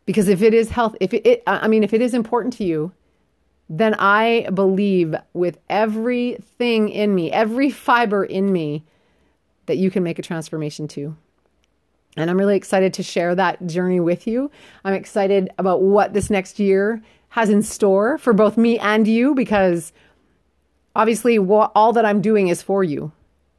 Because 0.06 0.28
if 0.28 0.42
it 0.42 0.54
is 0.54 0.70
health, 0.70 0.96
if 1.00 1.14
it, 1.14 1.26
it 1.26 1.44
I 1.48 1.68
mean, 1.68 1.84
if 1.84 1.94
it 1.94 2.02
is 2.02 2.14
important 2.14 2.54
to 2.58 2.64
you, 2.64 2.92
then 3.68 3.96
I 3.96 4.48
believe 4.54 5.16
with 5.34 5.58
everything 5.70 6.90
in 6.90 7.16
me, 7.16 7.32
every 7.32 7.70
fiber 7.72 8.24
in 8.24 8.52
me, 8.52 8.84
that 9.66 9.78
you 9.78 9.90
can 9.90 10.04
make 10.04 10.20
a 10.20 10.22
transformation 10.22 10.88
to. 10.90 11.16
And 12.18 12.30
I'm 12.30 12.38
really 12.38 12.56
excited 12.56 12.94
to 12.94 13.04
share 13.04 13.36
that 13.36 13.66
journey 13.68 14.00
with 14.00 14.28
you. 14.28 14.52
I'm 14.84 14.94
excited 14.94 15.50
about 15.58 15.82
what 15.82 16.14
this 16.14 16.30
next 16.30 16.60
year 16.60 17.02
has 17.30 17.50
in 17.50 17.62
store 17.62 18.18
for 18.18 18.32
both 18.32 18.58
me 18.58 18.80
and 18.80 19.08
you 19.08 19.36
because 19.36 19.92
obviously 20.96 21.38
all 21.38 21.94
that 21.94 22.06
I'm 22.06 22.22
doing 22.22 22.48
is 22.48 22.62
for 22.62 22.84
you. 22.84 23.12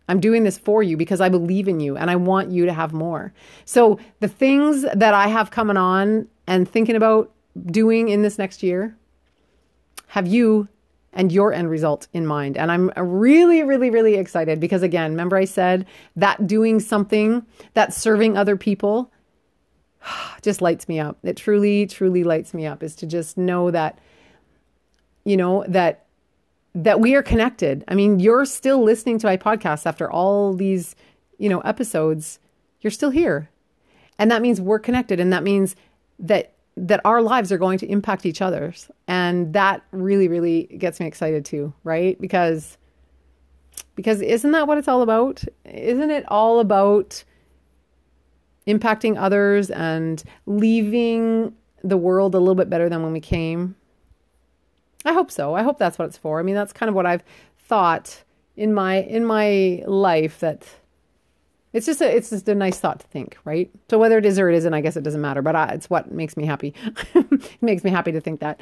I'm 0.09 0.21
doing 0.21 0.45
this 0.45 0.59
for 0.59 0.83
you 0.83 0.97
because 0.97 1.21
I 1.21 1.29
believe 1.29 1.69
in 1.69 1.81
you 1.81 1.97
and 1.97 2.11
I 2.11 2.17
want 2.17 2.51
you 2.51 2.67
to 2.67 2.73
have 2.73 2.93
more. 2.93 3.33
So 3.65 3.99
the 4.21 4.29
things 4.29 4.83
that 4.95 5.15
I 5.15 5.29
have 5.29 5.51
coming 5.51 5.77
on 5.77 6.29
and 6.47 6.69
thinking 6.69 6.97
about 6.97 7.33
doing 7.65 8.09
in 8.09 8.23
this 8.23 8.39
next 8.39 8.63
year, 8.63 8.97
have 10.09 10.27
you 10.27 10.69
and 11.13 11.33
your 11.33 11.53
end 11.53 11.71
result 11.71 12.07
in 12.13 12.27
mind. 12.27 12.57
And 12.57 12.71
I'm 12.71 12.93
really, 12.97 13.63
really, 13.63 13.91
really 13.91 14.15
excited 14.15 14.61
because, 14.61 14.83
again, 14.83 15.13
remember 15.13 15.37
I 15.37 15.47
said 15.47 15.87
that 16.15 16.47
doing 16.47 16.79
something, 16.79 17.45
that 17.75 17.95
serving 17.95 18.37
other 18.37 18.57
people, 18.57 19.11
just 20.43 20.61
lights 20.61 20.89
me 20.89 21.01
up. 21.01 21.19
It 21.23 21.37
truly, 21.37 21.87
truly 21.87 22.23
lights 22.23 22.55
me 22.55 22.67
up 22.67 22.83
is 22.83 22.95
to 22.97 23.07
just 23.07 23.39
know 23.39 23.71
that, 23.71 23.99
you 25.25 25.37
know, 25.37 25.65
that 25.69 26.06
that 26.77 27.01
we 27.01 27.15
are 27.15 27.23
connected. 27.23 27.83
I 27.89 27.95
mean, 27.95 28.21
you're 28.21 28.45
still 28.45 28.85
listening 28.85 29.19
to 29.21 29.27
my 29.27 29.39
podcast 29.39 29.87
after 29.87 30.11
all 30.11 30.53
these, 30.53 30.95
you 31.39 31.49
know, 31.49 31.61
episodes. 31.61 32.39
You're 32.83 32.91
still 32.91 33.09
here. 33.09 33.49
And 34.19 34.31
that 34.31 34.43
means 34.43 34.61
we're 34.61 34.79
connected 34.79 35.19
and 35.19 35.33
that 35.33 35.43
means 35.43 35.75
that 36.19 36.53
that 36.79 37.01
our 37.07 37.23
lives 37.23 37.51
are 37.51 37.57
going 37.57 37.79
to 37.79 37.91
impact 37.91 38.27
each 38.27 38.43
other's. 38.43 38.91
And 39.09 39.55
that 39.55 39.83
really, 39.93 40.29
really 40.29 40.65
gets 40.65 41.01
me 41.01 41.07
excited 41.07 41.47
too, 41.47 41.73
right? 41.83 42.21
Because 42.21 42.77
because 43.95 44.21
isn't 44.21 44.51
that 44.51 44.69
what 44.69 44.77
it's 44.77 44.89
all 44.89 45.01
about? 45.01 45.43
Isn't 45.65 46.11
it 46.11 46.25
all 46.29 46.61
about 46.61 47.25
impacting 48.67 49.17
others 49.19 49.71
and 49.71 50.23
leaving 50.45 51.55
the 51.83 51.97
world 51.97 52.35
a 52.35 52.39
little 52.39 52.55
bit 52.55 52.69
better 52.69 52.91
than 52.91 53.03
when 53.03 53.15
we 53.15 53.21
came? 53.21 53.77
I 55.07 55.13
hope 55.13 55.31
so. 55.31 55.55
I 55.55 55.63
hope 55.63 55.79
that's 55.79 55.99
what 55.99 56.07
it's 56.07 56.19
for. 56.19 56.41
I 56.41 56.43
mean, 56.43 56.55
that's 56.55 56.73
kind 56.73 56.89
of 56.89 56.95
what 56.95 57.07
I've 57.07 57.23
thought 57.59 58.25
in 58.57 58.75
my 58.75 58.97
in 58.97 59.25
my 59.25 59.83
life 59.87 60.41
that 60.41 60.67
it's 61.73 61.87
just 61.87 62.01
a 62.01 62.17
it's 62.17 62.31
just 62.31 62.49
a 62.49 62.55
nice 62.55 62.81
thought 62.81 63.01
to 63.01 63.07
think, 63.07 63.39
right? 63.45 63.71
So 63.89 63.99
whether 63.99 64.19
it 64.19 64.27
is 64.27 64.39
or 64.39 64.49
it 64.49 64.57
isn't, 64.57 64.75
I 64.75 64.81
guess 64.81 64.97
it 64.97 65.03
doesn't 65.03 65.21
matter. 65.21 65.43
But 65.43 65.55
I, 65.55 65.69
it's 65.69 65.89
what 65.89 66.11
makes 66.11 66.37
me 66.37 66.45
happy. 66.45 66.75
it 67.15 67.57
makes 67.63 67.85
me 67.85 67.91
happy 67.91 68.13
to 68.13 68.21
think 68.21 68.41
that. 68.41 68.61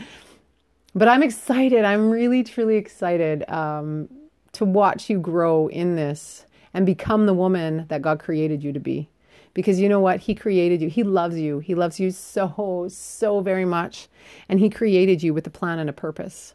But 0.94 1.08
I'm 1.08 1.22
excited. 1.22 1.84
I'm 1.84 2.10
really 2.10 2.44
truly 2.44 2.76
excited 2.76 3.48
um, 3.48 4.08
to 4.52 4.64
watch 4.64 5.08
you 5.10 5.18
grow 5.18 5.68
in 5.68 5.96
this 5.96 6.44
and 6.72 6.84
become 6.84 7.26
the 7.26 7.34
woman 7.34 7.86
that 7.88 8.02
God 8.02 8.18
created 8.18 8.62
you 8.62 8.72
to 8.72 8.80
be. 8.80 9.08
Because 9.52 9.80
you 9.80 9.88
know 9.88 10.00
what? 10.00 10.20
He 10.20 10.34
created 10.34 10.82
you. 10.82 10.88
He 10.88 11.02
loves 11.02 11.38
you. 11.38 11.60
He 11.60 11.74
loves 11.74 12.00
you 12.00 12.10
so, 12.10 12.86
so 12.88 13.40
very 13.40 13.64
much. 13.64 14.08
And 14.48 14.58
He 14.60 14.68
created 14.68 15.22
you 15.22 15.32
with 15.32 15.46
a 15.46 15.50
plan 15.50 15.78
and 15.78 15.88
a 15.88 15.92
purpose, 15.92 16.54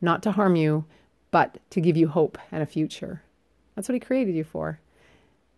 not 0.00 0.22
to 0.24 0.32
harm 0.32 0.56
you, 0.56 0.84
but 1.30 1.58
to 1.70 1.80
give 1.80 1.96
you 1.96 2.08
hope 2.08 2.38
and 2.52 2.62
a 2.62 2.66
future. 2.66 3.22
That's 3.74 3.88
what 3.88 3.94
He 3.94 4.00
created 4.00 4.34
you 4.34 4.44
for. 4.44 4.80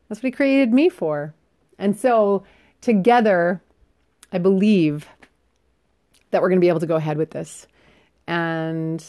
That's 0.09 0.22
what 0.22 0.29
he 0.29 0.33
created 0.33 0.72
me 0.72 0.88
for. 0.88 1.35
And 1.79 1.98
so 1.98 2.44
together, 2.81 3.61
I 4.33 4.38
believe 4.38 5.07
that 6.31 6.42
we're 6.42 6.48
going 6.48 6.61
to 6.61 6.64
be 6.64 6.68
able 6.68 6.81
to 6.81 6.87
go 6.87 6.96
ahead 6.96 7.18
with 7.18 7.31
this. 7.31 7.66
And 8.26 9.05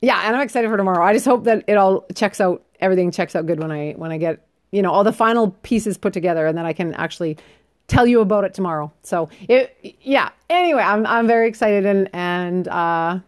yeah, 0.00 0.22
and 0.26 0.36
I'm 0.36 0.42
excited 0.42 0.68
for 0.68 0.76
tomorrow. 0.76 1.04
I 1.04 1.12
just 1.12 1.26
hope 1.26 1.44
that 1.44 1.64
it 1.66 1.76
all 1.76 2.06
checks 2.14 2.40
out 2.40 2.64
everything 2.80 3.12
checks 3.12 3.36
out 3.36 3.46
good 3.46 3.60
when 3.60 3.70
I 3.70 3.92
when 3.92 4.10
I 4.10 4.18
get, 4.18 4.44
you 4.72 4.82
know, 4.82 4.90
all 4.90 5.04
the 5.04 5.12
final 5.12 5.52
pieces 5.62 5.96
put 5.96 6.12
together 6.12 6.46
and 6.46 6.58
then 6.58 6.66
I 6.66 6.72
can 6.72 6.94
actually 6.94 7.38
tell 7.86 8.06
you 8.06 8.20
about 8.20 8.44
it 8.44 8.54
tomorrow. 8.54 8.92
So, 9.02 9.28
it 9.48 9.76
yeah, 10.00 10.30
anyway, 10.50 10.82
I'm 10.82 11.06
I'm 11.06 11.26
very 11.26 11.48
excited 11.48 11.86
and 11.86 12.10
and 12.12 12.66
uh 12.68 13.20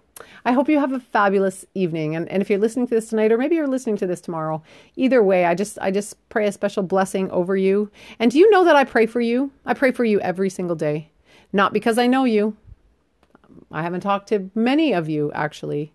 I 0.46 0.52
hope 0.52 0.68
you 0.68 0.78
have 0.78 0.92
a 0.92 1.00
fabulous 1.00 1.64
evening. 1.74 2.14
And, 2.14 2.28
and 2.28 2.42
if 2.42 2.50
you're 2.50 2.59
listening 2.59 2.87
to 2.88 2.94
this 2.94 3.09
tonight, 3.09 3.33
or 3.33 3.38
maybe 3.38 3.57
you're 3.57 3.66
listening 3.66 3.96
to 3.98 4.07
this 4.07 4.20
tomorrow, 4.20 4.62
either 4.96 5.22
way, 5.22 5.46
I 5.46 5.54
just 5.54 5.78
I 5.80 5.90
just 5.90 6.28
pray 6.28 6.46
a 6.46 6.52
special 6.52 6.83
blessing 6.83 7.30
over 7.30 7.57
you. 7.57 7.90
And 8.18 8.30
do 8.30 8.38
you 8.38 8.50
know 8.50 8.64
that 8.64 8.76
I 8.76 8.85
pray 8.85 9.07
for 9.07 9.20
you? 9.20 9.50
I 9.64 9.74
pray 9.74 9.90
for 9.90 10.04
you 10.04 10.20
every 10.20 10.50
single 10.50 10.76
day. 10.76 11.11
Not 11.52 11.72
because 11.72 11.98
I 11.98 12.07
know 12.07 12.24
you. 12.24 12.57
I 13.72 13.83
haven't 13.83 14.00
talked 14.00 14.28
to 14.28 14.50
many 14.54 14.92
of 14.92 15.09
you 15.09 15.33
actually. 15.33 15.92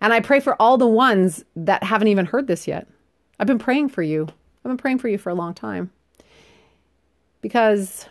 And 0.00 0.12
I 0.12 0.20
pray 0.20 0.38
for 0.38 0.60
all 0.60 0.78
the 0.78 0.86
ones 0.86 1.44
that 1.56 1.82
haven't 1.82 2.08
even 2.08 2.26
heard 2.26 2.46
this 2.46 2.68
yet. 2.68 2.86
I've 3.40 3.46
been 3.46 3.58
praying 3.58 3.88
for 3.88 4.02
you. 4.02 4.28
I've 4.64 4.70
been 4.70 4.76
praying 4.76 4.98
for 4.98 5.08
you 5.08 5.18
for 5.18 5.30
a 5.30 5.34
long 5.34 5.54
time. 5.54 5.90
Because 7.40 8.06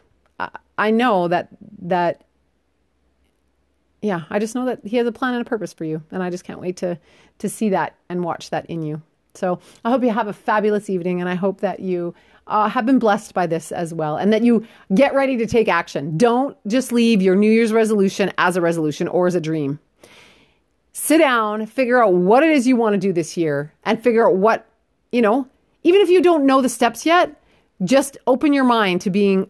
I 0.78 0.92
know 0.92 1.28
that 1.28 1.50
that 1.82 2.24
yeah, 4.02 4.24
I 4.30 4.38
just 4.40 4.54
know 4.54 4.66
that 4.66 4.86
he 4.86 4.98
has 4.98 5.08
a 5.08 5.12
plan 5.12 5.34
and 5.34 5.42
a 5.42 5.50
purpose 5.50 5.74
for 5.74 5.84
you, 5.84 6.04
and 6.12 6.22
I 6.22 6.30
just 6.30 6.44
can't 6.44 6.62
wait 6.62 6.78
to 6.78 6.98
to 7.40 7.50
see 7.50 7.70
that 7.70 7.96
and 8.10 8.24
watch 8.24 8.52
that 8.52 8.66
in 8.68 8.84
you. 8.84 9.02
So 9.34 9.60
I 9.84 9.90
hope 9.90 10.04
you 10.04 10.12
have 10.12 10.28
a 10.28 10.34
fabulous 10.34 10.90
evening, 10.90 11.20
and 11.20 11.30
I 11.30 11.36
hope 11.36 11.62
that 11.62 11.80
you 11.80 12.14
uh, 12.48 12.70
have 12.70 12.86
been 12.86 13.00
blessed 13.00 13.34
by 13.34 13.48
this 13.48 13.72
as 13.72 13.94
well, 13.94 14.18
and 14.18 14.32
that 14.34 14.44
you 14.44 14.66
get 14.94 15.14
ready 15.14 15.38
to 15.38 15.46
take 15.46 15.68
action. 15.68 16.18
Don't 16.18 16.58
just 16.68 16.92
leave 16.92 17.22
your 17.22 17.36
New 17.36 17.52
Year's 17.52 17.74
resolution 17.74 18.32
as 18.38 18.56
a 18.56 18.62
resolution 18.62 19.08
or 19.08 19.28
as 19.28 19.36
a 19.36 19.42
dream. 19.42 19.80
Sit 20.94 21.20
down, 21.20 21.66
figure 21.66 22.04
out 22.04 22.14
what 22.14 22.44
it 22.44 22.50
is 22.50 22.68
you 22.68 22.76
want 22.76 22.94
to 22.94 23.00
do 23.00 23.14
this 23.14 23.38
year, 23.38 23.74
and 23.84 24.02
figure 24.02 24.28
out 24.28 24.36
what 24.36 24.68
you 25.12 25.22
know. 25.22 25.48
Even 25.84 26.02
if 26.02 26.10
you 26.10 26.22
don't 26.22 26.46
know 26.46 26.62
the 26.62 26.70
steps 26.70 27.06
yet, 27.06 27.42
just 27.84 28.18
open 28.28 28.54
your 28.54 28.64
mind 28.64 29.02
to 29.02 29.10
being 29.10 29.50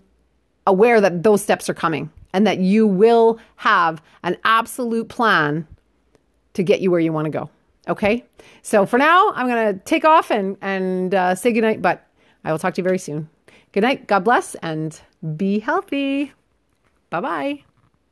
aware 0.65 0.99
that 1.01 1.23
those 1.23 1.41
steps 1.41 1.69
are 1.69 1.73
coming 1.73 2.11
and 2.33 2.45
that 2.45 2.59
you 2.59 2.85
will 2.85 3.39
have 3.55 4.01
an 4.23 4.37
absolute 4.43 5.07
plan 5.07 5.67
to 6.53 6.63
get 6.63 6.81
you 6.81 6.91
where 6.91 6.99
you 6.99 7.13
want 7.13 7.25
to 7.25 7.31
go. 7.31 7.49
Okay. 7.87 8.25
So 8.61 8.85
for 8.85 8.97
now, 8.97 9.31
I'm 9.33 9.47
going 9.47 9.73
to 9.73 9.79
take 9.85 10.03
off 10.03 10.29
and, 10.29 10.57
and 10.61 11.15
uh, 11.15 11.35
say 11.35 11.53
goodnight, 11.53 11.81
but 11.81 12.05
I 12.43 12.51
will 12.51 12.59
talk 12.59 12.73
to 12.75 12.81
you 12.81 12.83
very 12.83 12.99
soon. 12.99 13.29
Good 13.71 13.81
night. 13.81 14.07
God 14.07 14.23
bless 14.23 14.55
and 14.55 14.99
be 15.35 15.59
healthy. 15.59 16.33
Bye 17.09 17.21
bye. 17.21 17.63